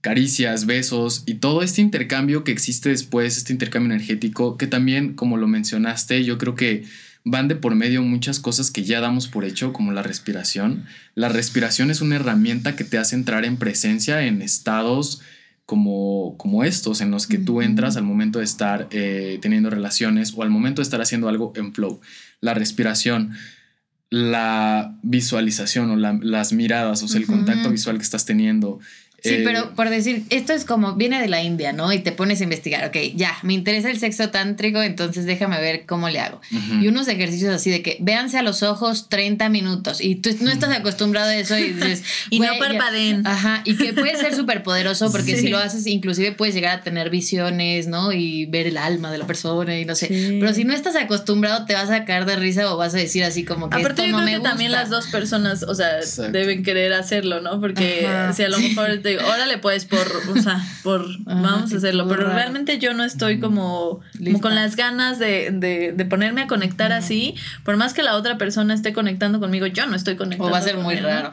[0.00, 5.36] caricias, besos y todo este intercambio que existe después, este intercambio energético, que también, como
[5.36, 6.84] lo mencionaste, yo creo que
[7.24, 10.86] van de por medio muchas cosas que ya damos por hecho, como la respiración.
[11.14, 15.20] La respiración es una herramienta que te hace entrar en presencia en estados
[15.70, 20.34] como, como estos, en los que tú entras al momento de estar eh, teniendo relaciones
[20.34, 22.00] o al momento de estar haciendo algo en flow.
[22.40, 23.34] La respiración,
[24.10, 28.80] la visualización o las miradas, o sea, el contacto visual que estás teniendo,
[29.22, 31.92] Sí, eh, pero por decir, esto es como, viene de la India, ¿no?
[31.92, 35.84] Y te pones a investigar, ok, ya, me interesa el sexo tántrico, entonces déjame ver
[35.86, 36.40] cómo le hago.
[36.80, 40.50] Y unos ejercicios así de que véanse a los ojos 30 minutos y tú no
[40.50, 42.02] estás acostumbrado a eso y dices...
[42.30, 43.26] y no parpadeen.
[43.26, 46.82] Ajá, y que puede ser súper poderoso porque si lo haces, inclusive puedes llegar a
[46.82, 48.12] tener visiones, ¿no?
[48.12, 50.08] Y ver el alma de la persona y no sé.
[50.40, 53.24] Pero si no estás acostumbrado, te vas a caer de risa o vas a decir
[53.24, 55.98] así como que Aparte, esto no yo creo que también las dos personas, o sea,
[56.30, 57.60] deben querer hacerlo, ¿no?
[57.60, 62.28] Porque si a lo mejor órale pues por, o sea, por, vamos a hacerlo, pero
[62.28, 64.00] realmente yo no estoy como,
[64.40, 68.92] con las ganas de, ponerme a conectar así, por más que la otra persona esté
[68.92, 70.48] conectando conmigo, yo no estoy conectando.
[70.48, 71.32] O va a ser muy raro.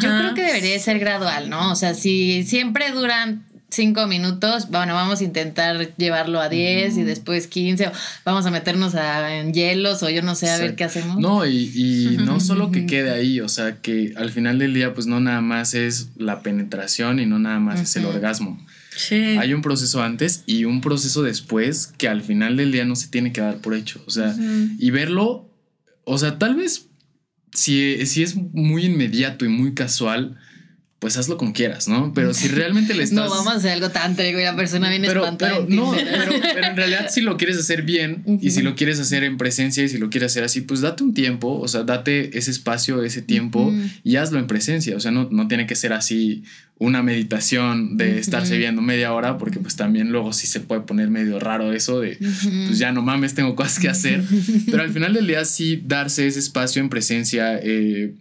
[0.00, 1.72] Yo creo que debería ser gradual, ¿no?
[1.72, 7.02] O sea, si siempre duran cinco minutos, bueno, vamos a intentar llevarlo a 10 y
[7.02, 7.92] después 15, o
[8.24, 11.18] vamos a meternos en hielos o yo no sé, a ver qué hacemos.
[11.18, 15.06] No, y, no solo que quede ahí, o sea, que al final del día, pues
[15.06, 18.64] no nada más es la penetración y no nada más es el orgasmo.
[18.94, 19.38] Sí.
[19.38, 23.08] Hay un proceso antes y un proceso después que al final del día no se
[23.08, 24.36] tiene que dar por hecho, o sea,
[24.78, 25.50] y verlo,
[26.04, 26.88] o sea, tal vez
[27.54, 30.38] si, si es muy inmediato y muy casual,
[31.02, 32.12] pues hazlo como quieras, ¿no?
[32.14, 33.24] Pero si realmente le estás...
[33.24, 35.66] No vamos a hacer algo tan trigo y la persona viene pero, espantada.
[35.66, 39.00] Pero, no, pero, pero, en realidad si lo quieres hacer bien y si lo quieres
[39.00, 41.82] hacer en presencia y si lo quieres hacer así, pues date un tiempo, o sea,
[41.82, 44.96] date ese espacio, ese tiempo y hazlo en presencia.
[44.96, 46.44] O sea, no, no tiene que ser así
[46.78, 51.10] una meditación de estarse viendo media hora, porque pues también luego sí se puede poner
[51.10, 54.22] medio raro eso de, pues ya no mames, tengo cosas que hacer.
[54.70, 57.58] Pero al final del día sí darse ese espacio en presencia.
[57.60, 58.14] Eh,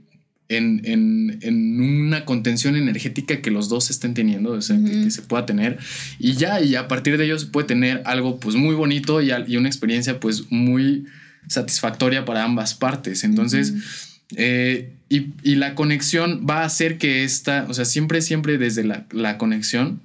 [0.57, 5.79] en, una contención energética que los dos estén teniendo, o sea, que, se pueda tener.
[6.19, 9.31] Y ya, y a partir de ello se puede tener algo pues muy bonito y,
[9.55, 11.05] una experiencia pues muy
[11.47, 13.23] satisfactoria para ambas partes.
[13.23, 13.73] Entonces,
[14.35, 19.05] eh, y, la conexión va a hacer que esta, o sea, siempre, siempre desde la,
[19.11, 20.01] la conexión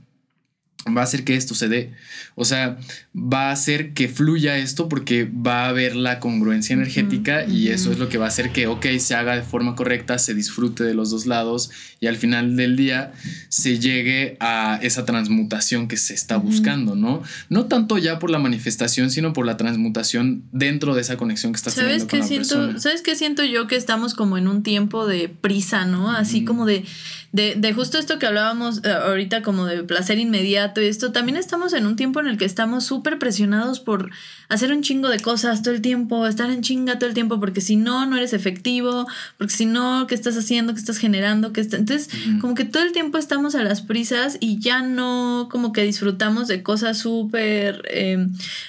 [0.94, 1.92] va a hacer que esto se dé.
[2.35, 2.79] O sea,
[3.14, 7.90] va a hacer que fluya esto porque va a haber la congruencia energética y eso
[7.90, 10.85] es lo que va a hacer que, ok, se haga de forma correcta, se disfrute
[10.85, 13.12] de los dos lados y al final del día
[13.49, 17.22] se llegue a esa transmutación que se está buscando, ¿no?
[17.49, 21.57] No tanto ya por la manifestación, sino por la transmutación dentro de esa conexión que
[21.57, 22.79] está ¿Sabes teniendo con la siento, persona.
[22.79, 23.66] ¿Sabes qué siento yo?
[23.66, 26.11] Que estamos como en un tiempo de prisa, ¿no?
[26.11, 26.85] Así como de,
[27.33, 31.37] de, de justo esto que hablábamos eh, ahorita como de placer inmediato y esto, también
[31.37, 34.11] estamos en un tiempo en el que estamos súper presionados por
[34.49, 37.61] hacer un chingo de cosas todo el tiempo, estar en chinga todo el tiempo, porque
[37.61, 39.07] si no, no eres efectivo,
[39.39, 40.73] porque si no, ¿qué estás haciendo?
[40.73, 41.53] ¿Qué estás generando?
[41.53, 41.77] ¿Qué está?
[41.77, 42.09] Entonces,
[42.41, 46.49] como que todo el tiempo estamos a las prisas y ya no como que disfrutamos
[46.49, 48.27] de cosas súper, eh,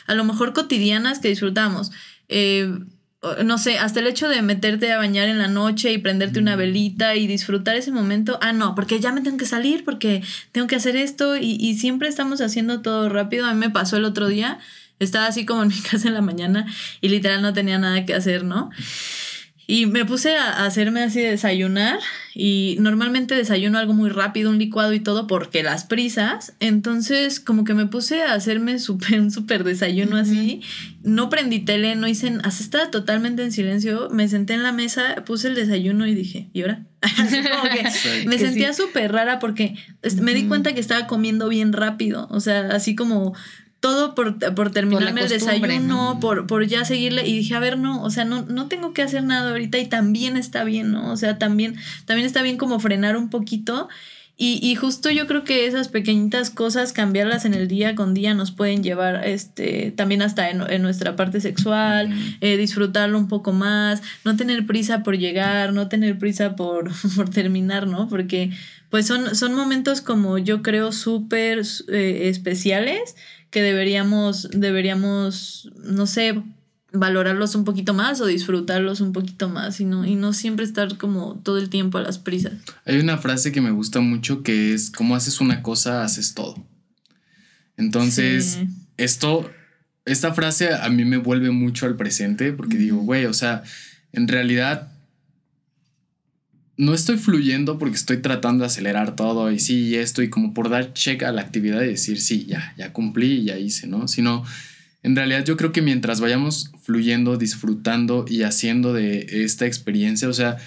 [0.08, 1.92] a lo mejor cotidianas que disfrutamos.
[2.30, 2.74] Eh,
[3.44, 6.56] no sé, hasta el hecho de meterte a bañar en la noche y prenderte una
[6.56, 10.68] velita y disfrutar ese momento, ah, no, porque ya me tengo que salir, porque tengo
[10.68, 13.46] que hacer esto y, y, siempre estamos haciendo todo rápido.
[13.46, 14.60] A mí me pasó el otro día,
[15.00, 16.66] estaba así como en mi casa en la mañana
[17.02, 18.70] y literal no tenía nada que hacer, ¿no?
[19.70, 22.00] Y me puse a hacerme así de desayunar
[22.34, 26.54] y normalmente desayuno algo muy rápido, un licuado y todo porque las prisas.
[26.62, 30.62] Entonces como que me puse a hacerme super, un súper desayuno así.
[31.04, 34.08] No prendí tele, no hice, hasta estaba totalmente en silencio.
[34.10, 36.86] Me senté en la mesa, puse el desayuno y dije, ¿y ahora?
[38.26, 39.76] me sentía súper rara porque
[40.22, 42.30] me di cuenta que estaba comiendo bien rápido.
[42.32, 43.36] O sea, así como
[43.80, 47.28] todo por, por terminarme el desayuno, por, por ya seguirle.
[47.28, 49.86] Y dije, a ver, no, o sea, no, no tengo que hacer nada ahorita y
[49.86, 51.12] también está bien, ¿no?
[51.12, 53.88] O sea, también, también está bien como frenar un poquito.
[54.40, 58.36] Y, y, justo yo creo que esas pequeñitas cosas, cambiarlas en el día con día,
[58.36, 63.52] nos pueden llevar este, también hasta en, en nuestra parte sexual, eh, disfrutarlo un poco
[63.52, 68.08] más, no tener prisa por llegar, no tener prisa por, por terminar, ¿no?
[68.10, 68.52] Porque
[68.92, 73.16] pues son, son momentos como yo creo súper eh, especiales
[73.58, 76.44] que deberíamos, deberíamos, no sé,
[76.94, 80.96] valorarlos un poquito más o disfrutarlos un poquito más y no, y no siempre estar
[81.00, 82.54] como todo el tiempo a las prisas.
[82.86, 86.64] Hay una frase que me gusta mucho que es, como haces una cosa, haces todo.
[87.78, 88.68] Entonces, sí.
[88.98, 89.50] esto,
[90.06, 93.64] esta frase a mí me vuelve mucho al presente porque digo, güey, o sea,
[94.12, 94.92] en realidad
[96.78, 100.54] no estoy fluyendo porque estoy tratando de acelerar todo y sí, y esto, y como
[100.54, 103.88] por dar check a la actividad y decir, sí, ya, ya cumplí y ya hice,
[103.88, 104.08] ¿no?
[104.08, 104.46] Sino,
[105.02, 110.34] en realidad yo creo que mientras vayamos fluyendo, disfrutando y haciendo de esta experiencia, o
[110.34, 110.58] sea,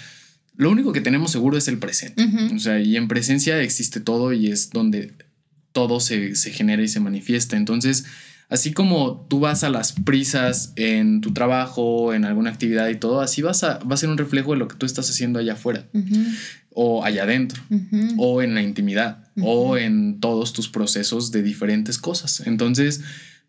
[0.57, 2.23] lo único que tenemos seguro es el presente.
[2.23, 2.55] Uh -huh.
[2.55, 5.13] O sea, y en presencia existe todo y es donde
[5.71, 7.55] todo se, se genera y se manifiesta.
[7.55, 8.05] Entonces,
[8.51, 13.21] así como tú vas a las prisas en tu trabajo, en alguna actividad y todo,
[13.21, 15.53] así vas a, va a ser un reflejo de lo que tú estás haciendo allá
[15.53, 15.87] afuera.
[15.93, 16.37] Uh -huh.
[16.73, 18.15] O allá adentro, uh -huh.
[18.17, 19.45] o en la intimidad, uh -huh.
[19.47, 22.43] o en todos tus procesos de diferentes cosas.
[22.45, 23.01] Entonces,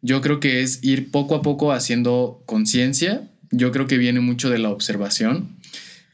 [0.03, 3.29] yo creo que es ir poco a poco haciendo conciencia.
[3.51, 5.57] Yo creo que viene mucho de la observación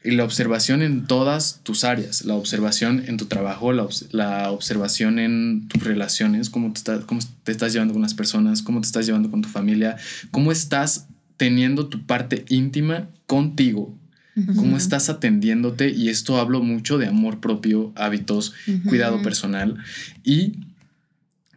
[0.03, 4.49] y la observación en todas tus áreas, la observación en tu trabajo, la, obs la
[4.51, 8.79] observación en tus relaciones, cómo te, está, cómo te estás llevando con las personas, cómo
[8.79, 9.97] te estás llevando con tu familia,
[10.31, 13.93] cómo estás teniendo tu parte íntima contigo,
[14.35, 14.55] uh -huh.
[14.55, 18.83] cómo estás atendiéndote y esto hablo mucho de amor propio, hábitos, uh -huh.
[18.83, 19.77] cuidado personal
[20.23, 20.59] y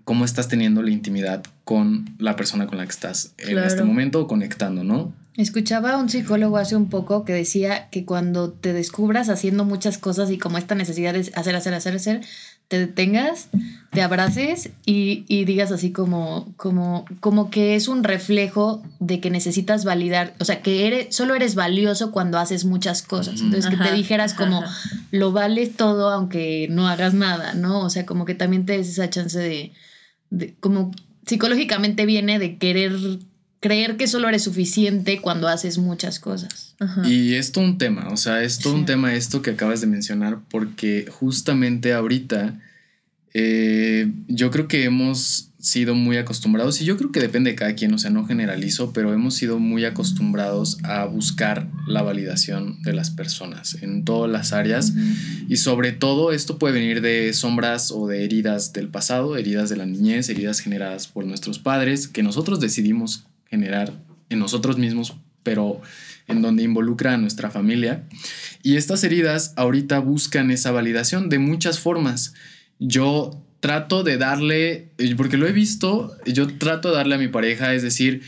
[0.02, 3.61] cómo estás teniendo la intimidad con la persona con la que estás claro.
[3.61, 5.14] en este momento conectando, ¿no?
[5.36, 9.96] Escuchaba a un psicólogo hace un poco que decía que cuando te descubras haciendo muchas
[9.96, 12.20] cosas y como esta necesidad de hacer, hacer, hacer, hacer,
[12.68, 13.48] te detengas,
[13.92, 19.30] te abraces y, y digas así como, como, como que es un reflejo de que
[19.30, 23.40] necesitas validar, o sea, que eres, solo eres valioso cuando haces muchas cosas.
[23.40, 24.74] Entonces, ajá, que te dijeras como, ajá.
[25.12, 27.80] lo vales todo aunque no hagas nada, ¿no?
[27.80, 29.72] O sea, como que también te des esa chance de,
[30.28, 30.92] de como
[31.26, 32.92] psicológicamente viene de querer
[33.63, 36.75] creer que solo eres suficiente cuando haces muchas cosas.
[37.04, 39.87] Y es todo un tema, o sea, es todo un tema esto que acabas de
[39.87, 42.60] mencionar, porque justamente ahorita
[43.35, 47.77] eh, yo creo que hemos sido muy acostumbrados, y yo creo que depende de cada
[47.77, 52.94] quien, o sea, no generalizo, pero hemos sido muy acostumbrados a buscar la validación de
[52.94, 54.92] las personas en todas las áreas,
[55.48, 59.77] y sobre todo esto puede venir de sombras o de heridas del pasado, heridas de
[59.77, 63.23] la niñez, heridas generadas por nuestros padres, que nosotros decidimos
[63.53, 63.92] generar
[64.31, 65.83] en nosotros mismos, pero
[66.27, 68.05] en donde involucra a nuestra familia.
[68.63, 72.33] Y estas heridas ahorita buscan esa validación de muchas formas.
[72.79, 74.88] Yo trato de darle,
[75.19, 78.23] porque lo he visto, yo trato de darle a mi pareja, es decir,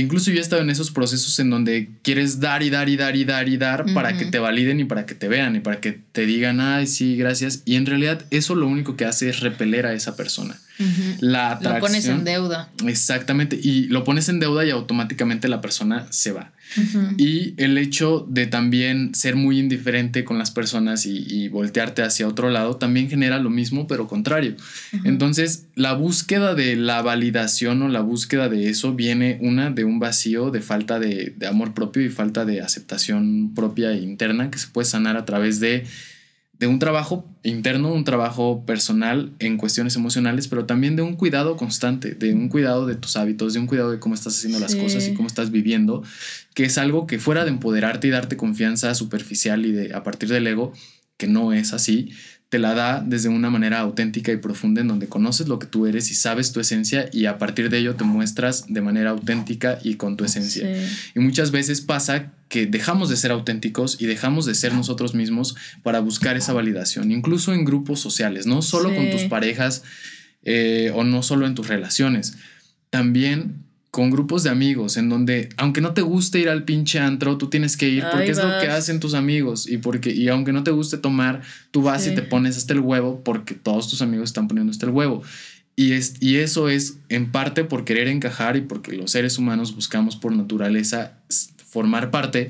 [0.00, 3.16] incluso yo he estado en esos procesos en donde quieres dar y dar y dar
[3.16, 5.80] y dar y dar para que te validen y para que te vean y para
[5.80, 7.62] que te digan, ay, sí, gracias.
[7.64, 10.56] Y en realidad eso lo único que hace es repeler a esa persona.
[11.20, 11.74] La atracción.
[11.74, 12.70] Lo pones en deuda.
[12.86, 13.58] Exactamente.
[13.60, 16.52] Y lo pones en deuda y automáticamente la persona se va.
[17.16, 22.50] Y el hecho de también ser muy indiferente con las personas y, voltearte hacia otro
[22.50, 24.56] lado también genera lo mismo, pero contrario.
[25.04, 29.98] Entonces, la búsqueda de la validación o la búsqueda de eso viene una de un
[29.98, 34.58] vacío de falta de, de amor propio y falta de aceptación propia e interna que
[34.58, 35.84] se puede sanar a través de
[36.58, 41.56] de un trabajo interno, un trabajo personal en cuestiones emocionales, pero también de un cuidado
[41.56, 44.74] constante, de un cuidado de tus hábitos, de un cuidado de cómo estás haciendo las
[44.74, 46.02] cosas y cómo estás viviendo,
[46.54, 50.30] que es algo que fuera de empoderarte y darte confianza superficial y de a partir
[50.30, 50.72] del ego,
[51.18, 52.10] que no es así,
[52.48, 55.86] te la da desde una manera auténtica y profunda en donde conoces lo que tú
[55.86, 59.78] eres y sabes tu esencia y a partir de ello te muestras de manera auténtica
[59.82, 60.68] y con tu esencia.
[61.14, 65.56] Y muchas veces pasa que dejamos de ser auténticos y dejamos de ser nosotros mismos
[65.82, 69.82] para buscar esa validación, incluso en grupos sociales, no solo con tus parejas
[70.44, 72.36] eh, o no solo en tus relaciones,
[72.90, 73.65] también
[73.96, 77.48] con grupos de amigos en donde aunque no te guste ir al pinche antro, tú
[77.48, 80.62] tienes que ir porque es lo que hacen tus amigos y porque y aunque no
[80.62, 81.40] te guste tomar,
[81.70, 84.84] tú vas y te pones hasta el huevo porque todos tus amigos están poniendo hasta
[84.84, 85.22] el huevo.
[85.76, 89.74] Y, es, y eso es en parte por querer encajar y porque los seres humanos
[89.74, 91.14] buscamos por naturaleza
[91.76, 92.48] formar parte,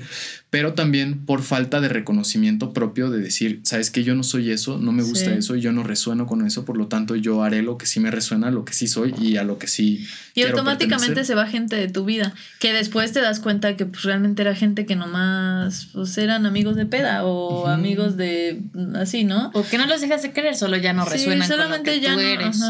[0.51, 4.79] pero también por falta de reconocimiento propio de decir, sabes que yo no soy eso,
[4.79, 7.77] no me gusta eso, yo no resueno con eso, por lo tanto yo haré lo
[7.77, 10.07] que sí me resuena, lo que sí soy y a lo que sí.
[10.37, 14.05] Y automáticamente se va gente de tu vida, que después te das cuenta que pues,
[14.05, 18.63] realmente era gente que nomás pues, eran amigos de peda o amigos de
[18.95, 19.51] así, ¿no?
[19.55, 22.15] O que no los dejas de querer, solo ya no resuenan con lo que ya
[22.15, 22.61] tú eres.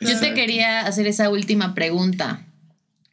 [0.00, 2.46] Yo te quería hacer esa última pregunta.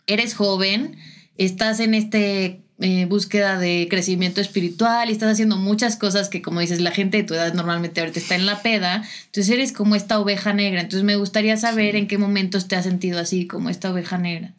[0.06, 0.98] Eres joven,
[1.38, 6.60] estás en este eh, búsqueda de crecimiento espiritual y estás haciendo muchas cosas que como
[6.60, 9.96] dices la gente de tu edad normalmente ahorita está en la peda, entonces eres como
[9.96, 13.70] esta oveja negra, entonces me gustaría saber en qué momentos te has sentido así como
[13.70, 14.54] esta oveja negra.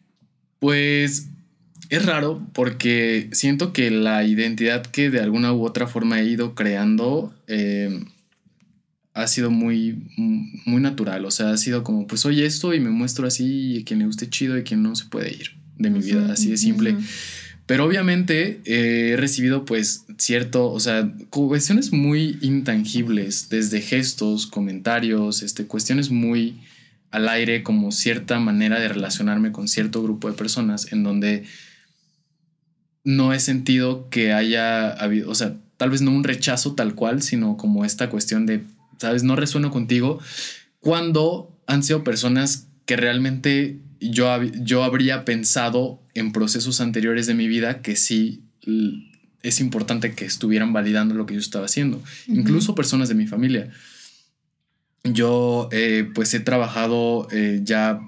[0.60, 1.26] Pues
[1.88, 6.54] es raro porque siento que la identidad que de alguna u otra forma he ido
[6.54, 8.04] creando eh,
[9.14, 10.08] ha sido muy,
[10.64, 11.24] muy natural.
[11.24, 14.06] O sea, ha sido como, pues soy esto y me muestro así y quien le
[14.06, 16.32] guste chido y quien no se puede ir de mi vida.
[16.32, 16.96] Así de simple.
[17.72, 25.42] Pero obviamente eh, he recibido pues cierto, o sea, cuestiones muy intangibles, desde gestos, comentarios,
[25.42, 26.60] este, cuestiones muy
[27.10, 31.44] al aire, como cierta manera de relacionarme con cierto grupo de personas en donde
[33.04, 37.22] no he sentido que haya habido, o sea, tal vez no un rechazo tal cual,
[37.22, 38.64] sino como esta cuestión de,
[38.98, 40.20] sabes, no resueno contigo,
[40.78, 47.48] cuando han sido personas que realmente yo, yo habría pensado en procesos anteriores de mi
[47.48, 48.42] vida que sí
[49.42, 53.70] es importante que estuvieran validando lo que yo estaba haciendo, incluso personas de mi familia.
[55.04, 58.00] Yo eh, pues he trabajado eh, ya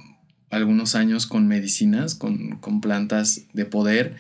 [0.50, 4.14] algunos años con medicinas, con, con plantas de poder,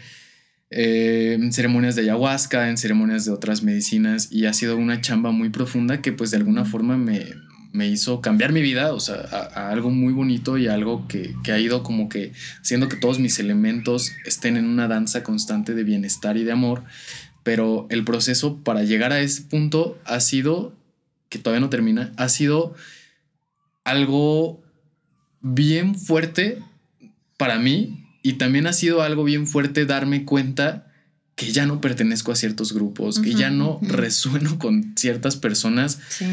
[0.70, 5.30] eh, en ceremonias de ayahuasca, en ceremonias de otras medicinas y ha sido una chamba
[5.30, 7.26] muy profunda que pues de alguna forma me,
[7.74, 11.58] me hizo cambiar mi vida, o sea, a, algo muy bonito y algo que, ha
[11.58, 16.36] ido como que haciendo que todos mis elementos estén en una danza constante de bienestar
[16.36, 16.84] y de amor.
[17.42, 20.72] Pero el proceso para llegar a ese punto ha sido,
[21.28, 22.76] que todavía no termina, ha sido
[23.82, 24.62] algo
[25.40, 26.62] bien fuerte
[27.36, 30.92] para mí y también ha sido algo bien fuerte darme cuenta
[31.34, 35.98] que ya no pertenezco a ciertos grupos, que ya no resueno con ciertas personas.
[36.08, 36.26] Sí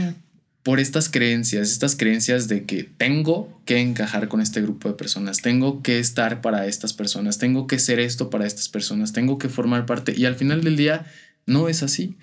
[0.64, 5.42] por estas creencias, estas creencias de que tengo que encajar con este grupo de personas,
[5.42, 9.50] tengo que estar para estas personas, tengo que ser esto para estas personas, tengo que
[9.50, 11.06] formar parte y al final del día
[11.46, 12.18] no es así.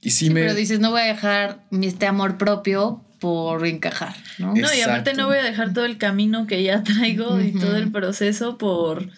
[0.00, 0.40] Y sí, me...
[0.40, 4.54] Pero dices, no voy a dejar este amor propio por encajar, ¿no?
[4.54, 7.76] No, y aparte no voy a dejar todo el camino que ya traigo y todo
[7.76, 9.08] el proceso por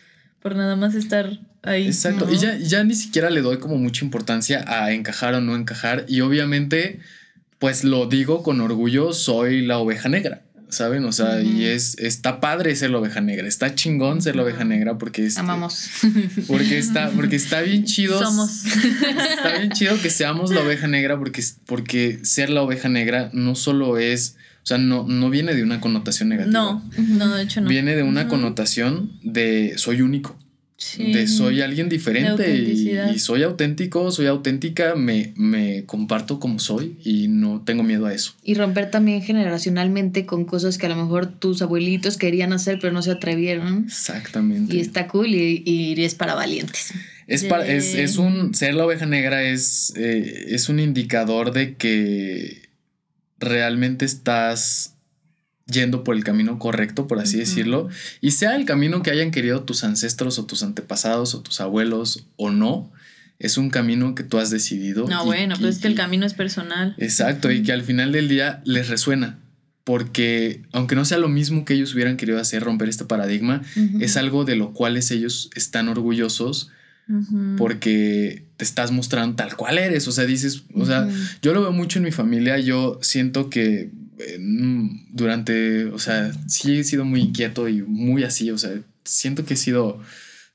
[0.46, 1.88] por nada más estar ahí.
[1.88, 5.56] Exacto, y ya, ya ni siquiera le doy como mucha importancia a encajar o no
[5.56, 7.00] encajar y obviamente
[7.58, 10.42] pues lo digo con orgullo, soy la oveja negra.
[10.68, 11.04] ¿saben?
[11.04, 14.64] O sea, y es, está padre ser la oveja negra, está chingón ser la oveja
[14.64, 15.36] negra porque es...
[15.38, 15.88] Amamos.
[16.46, 18.18] Porque está, porque está bien chido.
[18.22, 18.64] Somos.
[18.66, 23.54] Está bien chido que seamos la oveja negra porque, porque ser la oveja negra no
[23.54, 26.52] solo es, o sea, no, no viene de una connotación negativa.
[26.52, 27.68] No, no, de hecho no.
[27.68, 30.36] Viene de una connotación de soy único
[30.98, 37.28] de soy alguien diferente y, soy auténtico, soy auténtica, me, me comparto como soy y
[37.28, 38.34] no tengo miedo a eso.
[38.42, 42.92] Y romper también generacionalmente con cosas que a lo mejor tus abuelitos querían hacer pero
[42.92, 43.84] no se atrevieron.
[43.86, 44.76] Exactamente.
[44.76, 46.92] Y está cool y, es para valientes.
[47.26, 52.68] Es, es, un, ser la oveja negra es, eh, es un indicador de que
[53.38, 54.95] realmente estás
[55.66, 57.88] yendo por el camino correcto, por así decirlo,
[58.20, 62.26] y sea el camino que hayan querido tus ancestros o tus antepasados o tus abuelos
[62.36, 62.90] o no,
[63.38, 65.06] es un camino que tú has decidido.
[65.08, 66.94] No, bueno, pues es que el camino es personal.
[66.98, 69.38] Exacto, y que al final del día les resuena,
[69.84, 73.62] porque aunque no sea lo mismo que ellos hubieran querido hacer, romper este paradigma,
[74.00, 76.70] es algo de lo cual ellos están orgullosos.
[77.56, 80.08] Porque te estás mostrando tal cual eres.
[80.08, 81.08] O sea, dices, o sea,
[81.40, 82.58] yo lo veo mucho en mi familia.
[82.58, 83.92] Yo siento que
[85.10, 88.72] durante, o sea, sí he sido muy inquieto y muy así, o sea,
[89.04, 90.00] siento que he sido,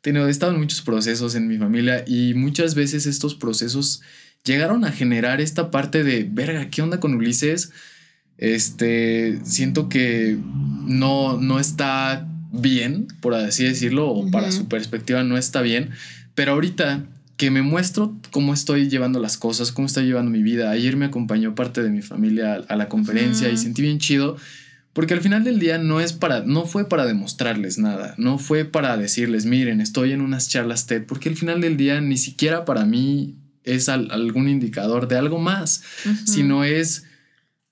[0.03, 4.01] he estado en muchos procesos en mi familia y muchas veces estos procesos
[4.43, 7.71] llegaron a generar esta parte de, verga, ¿qué onda con Ulises?
[8.37, 10.37] Este, siento que
[10.85, 15.91] no, no está bien, por así decirlo, o para su perspectiva no está bien,
[16.33, 17.05] pero ahorita
[17.41, 20.69] que me muestro cómo estoy llevando las cosas, cómo estoy llevando mi vida.
[20.69, 24.37] Ayer me acompañó parte de mi familia a, la conferencia y sentí bien chido.
[24.93, 28.63] Porque al final del día no es para, no fue para demostrarles nada, no fue
[28.63, 32.63] para decirles, miren, estoy en unas charlas TED, porque al final del día ni siquiera
[32.63, 35.81] para mí es algún indicador de algo más,
[36.27, 37.05] sino es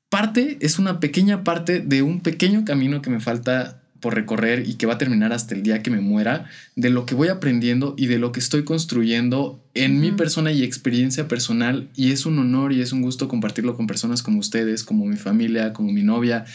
[0.09, 4.75] parte, es una pequeña parte de un pequeño camino que me falta por recorrer y
[4.75, 6.45] que va a terminar hasta el día que me muera,
[6.75, 10.63] de lo que voy aprendiendo y de lo que estoy construyendo en mi persona y
[10.63, 11.89] experiencia personal.
[11.95, 15.17] Y es un honor y es un gusto compartirlo con personas como ustedes, como mi
[15.17, 16.45] familia, como mi novia,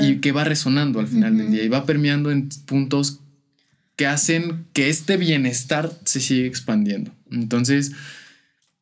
[0.00, 3.20] y que va resonando al final del día y va permeando en puntos
[3.96, 7.12] que hacen que este bienestar se siga expandiendo.
[7.30, 7.92] Entonces,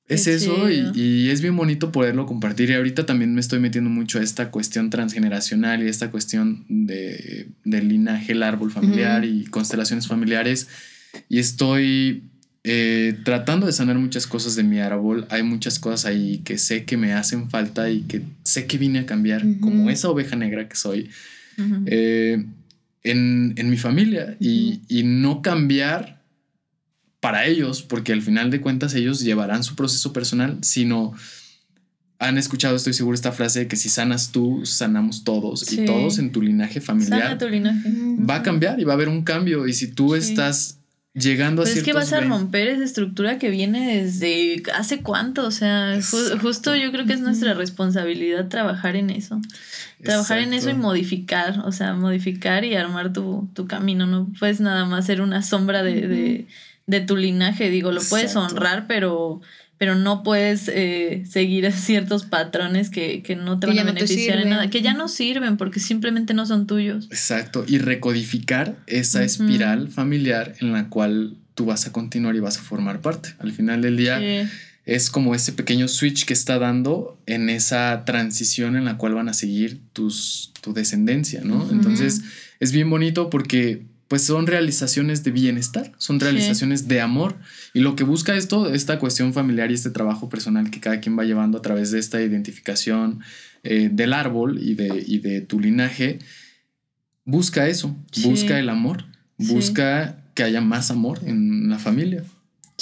[0.09, 2.71] es eso y, es bien bonito poderlo compartir.
[2.71, 7.49] Y ahorita también me estoy metiendo mucho a esta cuestión transgeneracional y esta cuestión de,
[7.65, 10.69] del linaje, el árbol familiar y constelaciones familiares.
[11.29, 12.25] Y estoy
[12.65, 15.27] eh, tratando de sanar muchas cosas de mi árbol.
[15.31, 19.01] Hay muchas cosas ahí que sé que me hacen falta y que sé que vine
[19.01, 21.11] a cambiar, como esa oveja negra que soy,
[21.87, 22.45] eh,
[23.03, 24.37] en, en, mi familia.
[24.41, 26.22] y, y no cambiar
[27.23, 31.15] para ellos, porque al final de cuentas ellos llevarán su proceso personal, sino
[32.19, 36.19] han escuchado, estoy seguro, esta frase de que si sanas tú, sanamos todos y todos
[36.19, 37.39] en tu linaje familiar.
[38.29, 39.69] Va a cambiar y va a haber un cambio.
[39.69, 40.81] Y si tú estás
[41.15, 45.47] llegando a Pero es que vas a romper esa estructura que viene desde hace cuánto,
[45.47, 46.01] o sea,
[46.41, 49.41] justo yo creo que es nuestra responsabilidad trabajar en eso.
[50.03, 54.87] Trabajar en eso y modificar, o sea, modificar y armar tu, camino, no puedes nada
[54.87, 56.47] más ser una sombra de de
[57.01, 57.71] tu linaje.
[57.71, 59.41] Digo, lo puedes honrar, pero,
[59.79, 64.71] pero no puedes eh, seguir ciertos patrones que, no te van a beneficiar en nada,
[64.71, 67.07] que ya no sirven porque simplemente no son tuyos.
[67.11, 72.59] Exacto, y recodificar esa espiral familiar en la cual tú vas a continuar y vas
[72.59, 73.35] a formar parte.
[73.39, 74.49] Al final del día
[74.85, 79.29] es como ese pequeño switch que está dando en esa transición en la cual van
[79.29, 81.69] a seguir tus, tu descendencia, ¿no?
[81.71, 82.23] Entonces
[82.59, 87.35] es bien bonito porque pues son realizaciones de bienestar, son realizaciones de amor.
[87.73, 91.19] Y lo que busca esto, esta cuestión familiar y este trabajo personal que cada quien
[91.19, 93.21] va llevando a través de esta identificación
[93.63, 96.19] eh, del árbol y de, y de, tu linaje,
[97.25, 99.07] busca eso, busca el amor,
[99.39, 102.23] busca que haya más amor en la familia.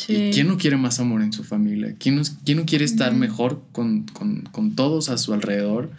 [0.08, 1.94] ¿Y quién no quiere más amor en su familia?
[1.96, 5.92] ¿Quién no, quién no quiere estar mejor con, con, con, todos a su alrededor?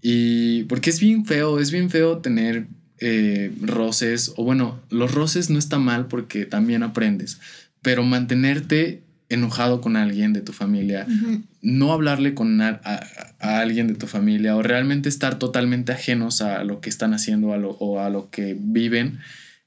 [0.00, 2.66] Y porque es bien feo, es bien feo tener
[3.04, 7.40] eh, roces, o bueno, los roces no está mal porque también aprendes,
[7.82, 11.04] pero mantenerte enojado con alguien de tu familia,
[11.62, 12.76] no hablarle con a,
[13.40, 17.98] alguien de tu familia o realmente estar totalmente ajenos a lo que están haciendo o
[17.98, 19.18] a lo que viven,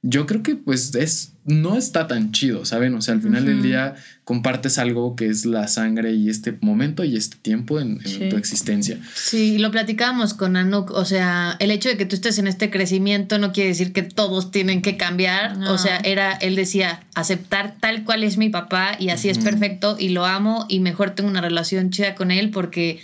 [0.08, 2.94] yo creo que pues es, no está tan chido, ¿saben?
[2.94, 7.04] O sea, al final del día compartes algo que es la sangre y este momento
[7.04, 7.98] y este tiempo en,
[8.30, 9.00] tu existencia.
[9.16, 12.70] Sí, lo platicábamos con Anuk, o sea, el hecho de que tú estés en este
[12.70, 17.76] crecimiento no quiere decir que todos tienen que cambiar, o sea, era, él decía, aceptar
[17.80, 21.30] tal cual es mi papá y así es perfecto y lo amo y mejor tengo
[21.30, 23.00] una relación chida con él porque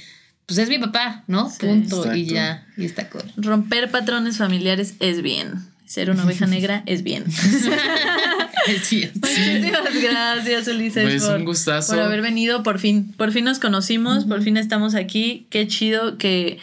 [0.46, 1.52] pues es mi papá, ¿no?
[1.60, 3.24] Punto y ya, y está cool.
[3.38, 7.26] Romper patrones familiares es bien ser una oveja negra es bien.
[8.68, 9.12] es bien.
[9.14, 11.92] Muchísimas gracias, Ulises, pues por, un gustazo.
[11.92, 12.64] por haber venido.
[12.64, 15.48] Por fin, por fin nos conocimos, por fin estamos aquí.
[15.50, 16.60] Qué chido que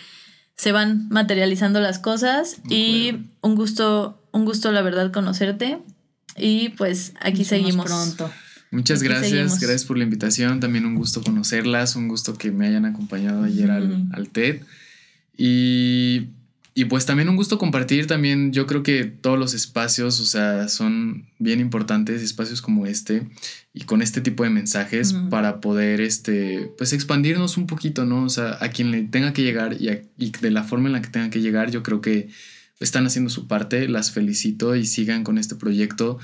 [0.57, 5.79] se van materializando las cosas y un gusto, un gusto la verdad conocerte.
[6.39, 8.33] Y pues aquí seguimos pronto.
[8.71, 10.59] Muchas gracias, gracias por la invitación.
[10.61, 14.63] También un gusto conocerlas, un gusto que me hayan acompañado ayer al, al TED.
[15.37, 16.29] Y
[16.79, 20.69] y pues también un gusto compartir también, yo creo que todos los espacios, o sea,
[20.69, 23.27] son bien importantes, espacios como este
[23.75, 28.23] y con este tipo de mensajes para poder, este, pues expandirnos un poquito, ¿no?
[28.23, 31.03] O sea, a quien le tenga que llegar y, y de la forma en la
[31.03, 32.29] que tenga que llegar, yo creo que
[32.79, 36.21] están haciendo su parte, las felicito y sigan con este proyecto.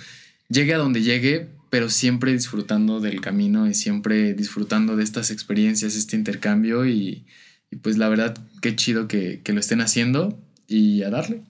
[0.48, 5.96] Llegue a donde llegue, pero siempre disfrutando del camino y siempre disfrutando de estas experiencias,
[5.96, 7.26] este intercambio y
[7.74, 10.38] y pues la verdad, qué chido que, lo estén haciendo
[10.68, 11.42] y a darle.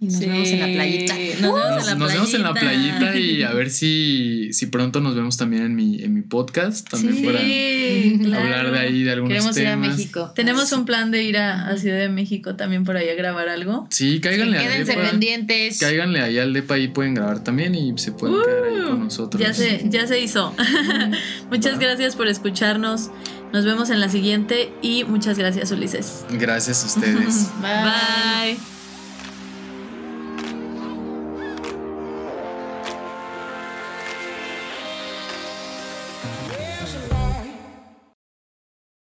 [0.00, 1.14] Y nos vemos en la playita.
[1.40, 5.74] Nos, vemos, en la, playita y a ver si, si pronto nos vemos también en
[5.74, 6.90] mi, en mi podcast.
[6.90, 7.38] También para
[8.40, 10.32] hablar de ahí de algunos Queremos ir a México.
[10.34, 13.86] Tenemos un plan de ir a, Ciudad de México también por ahí a grabar algo.
[13.90, 15.78] Sí, cáiganle sí, Quédense pendientes.
[15.78, 19.04] Cáiganle ahí al depa y pueden grabar también y se pueden quedar ahí con uh,
[19.04, 19.40] nosotros.
[19.40, 20.54] Ya se, ya se hizo.
[21.50, 23.10] Muchas gracias por escucharnos.
[23.54, 26.26] Nos vemos en la siguiente y muchas gracias Ulises.
[26.28, 27.50] Gracias a ustedes.
[27.62, 28.73] Bye.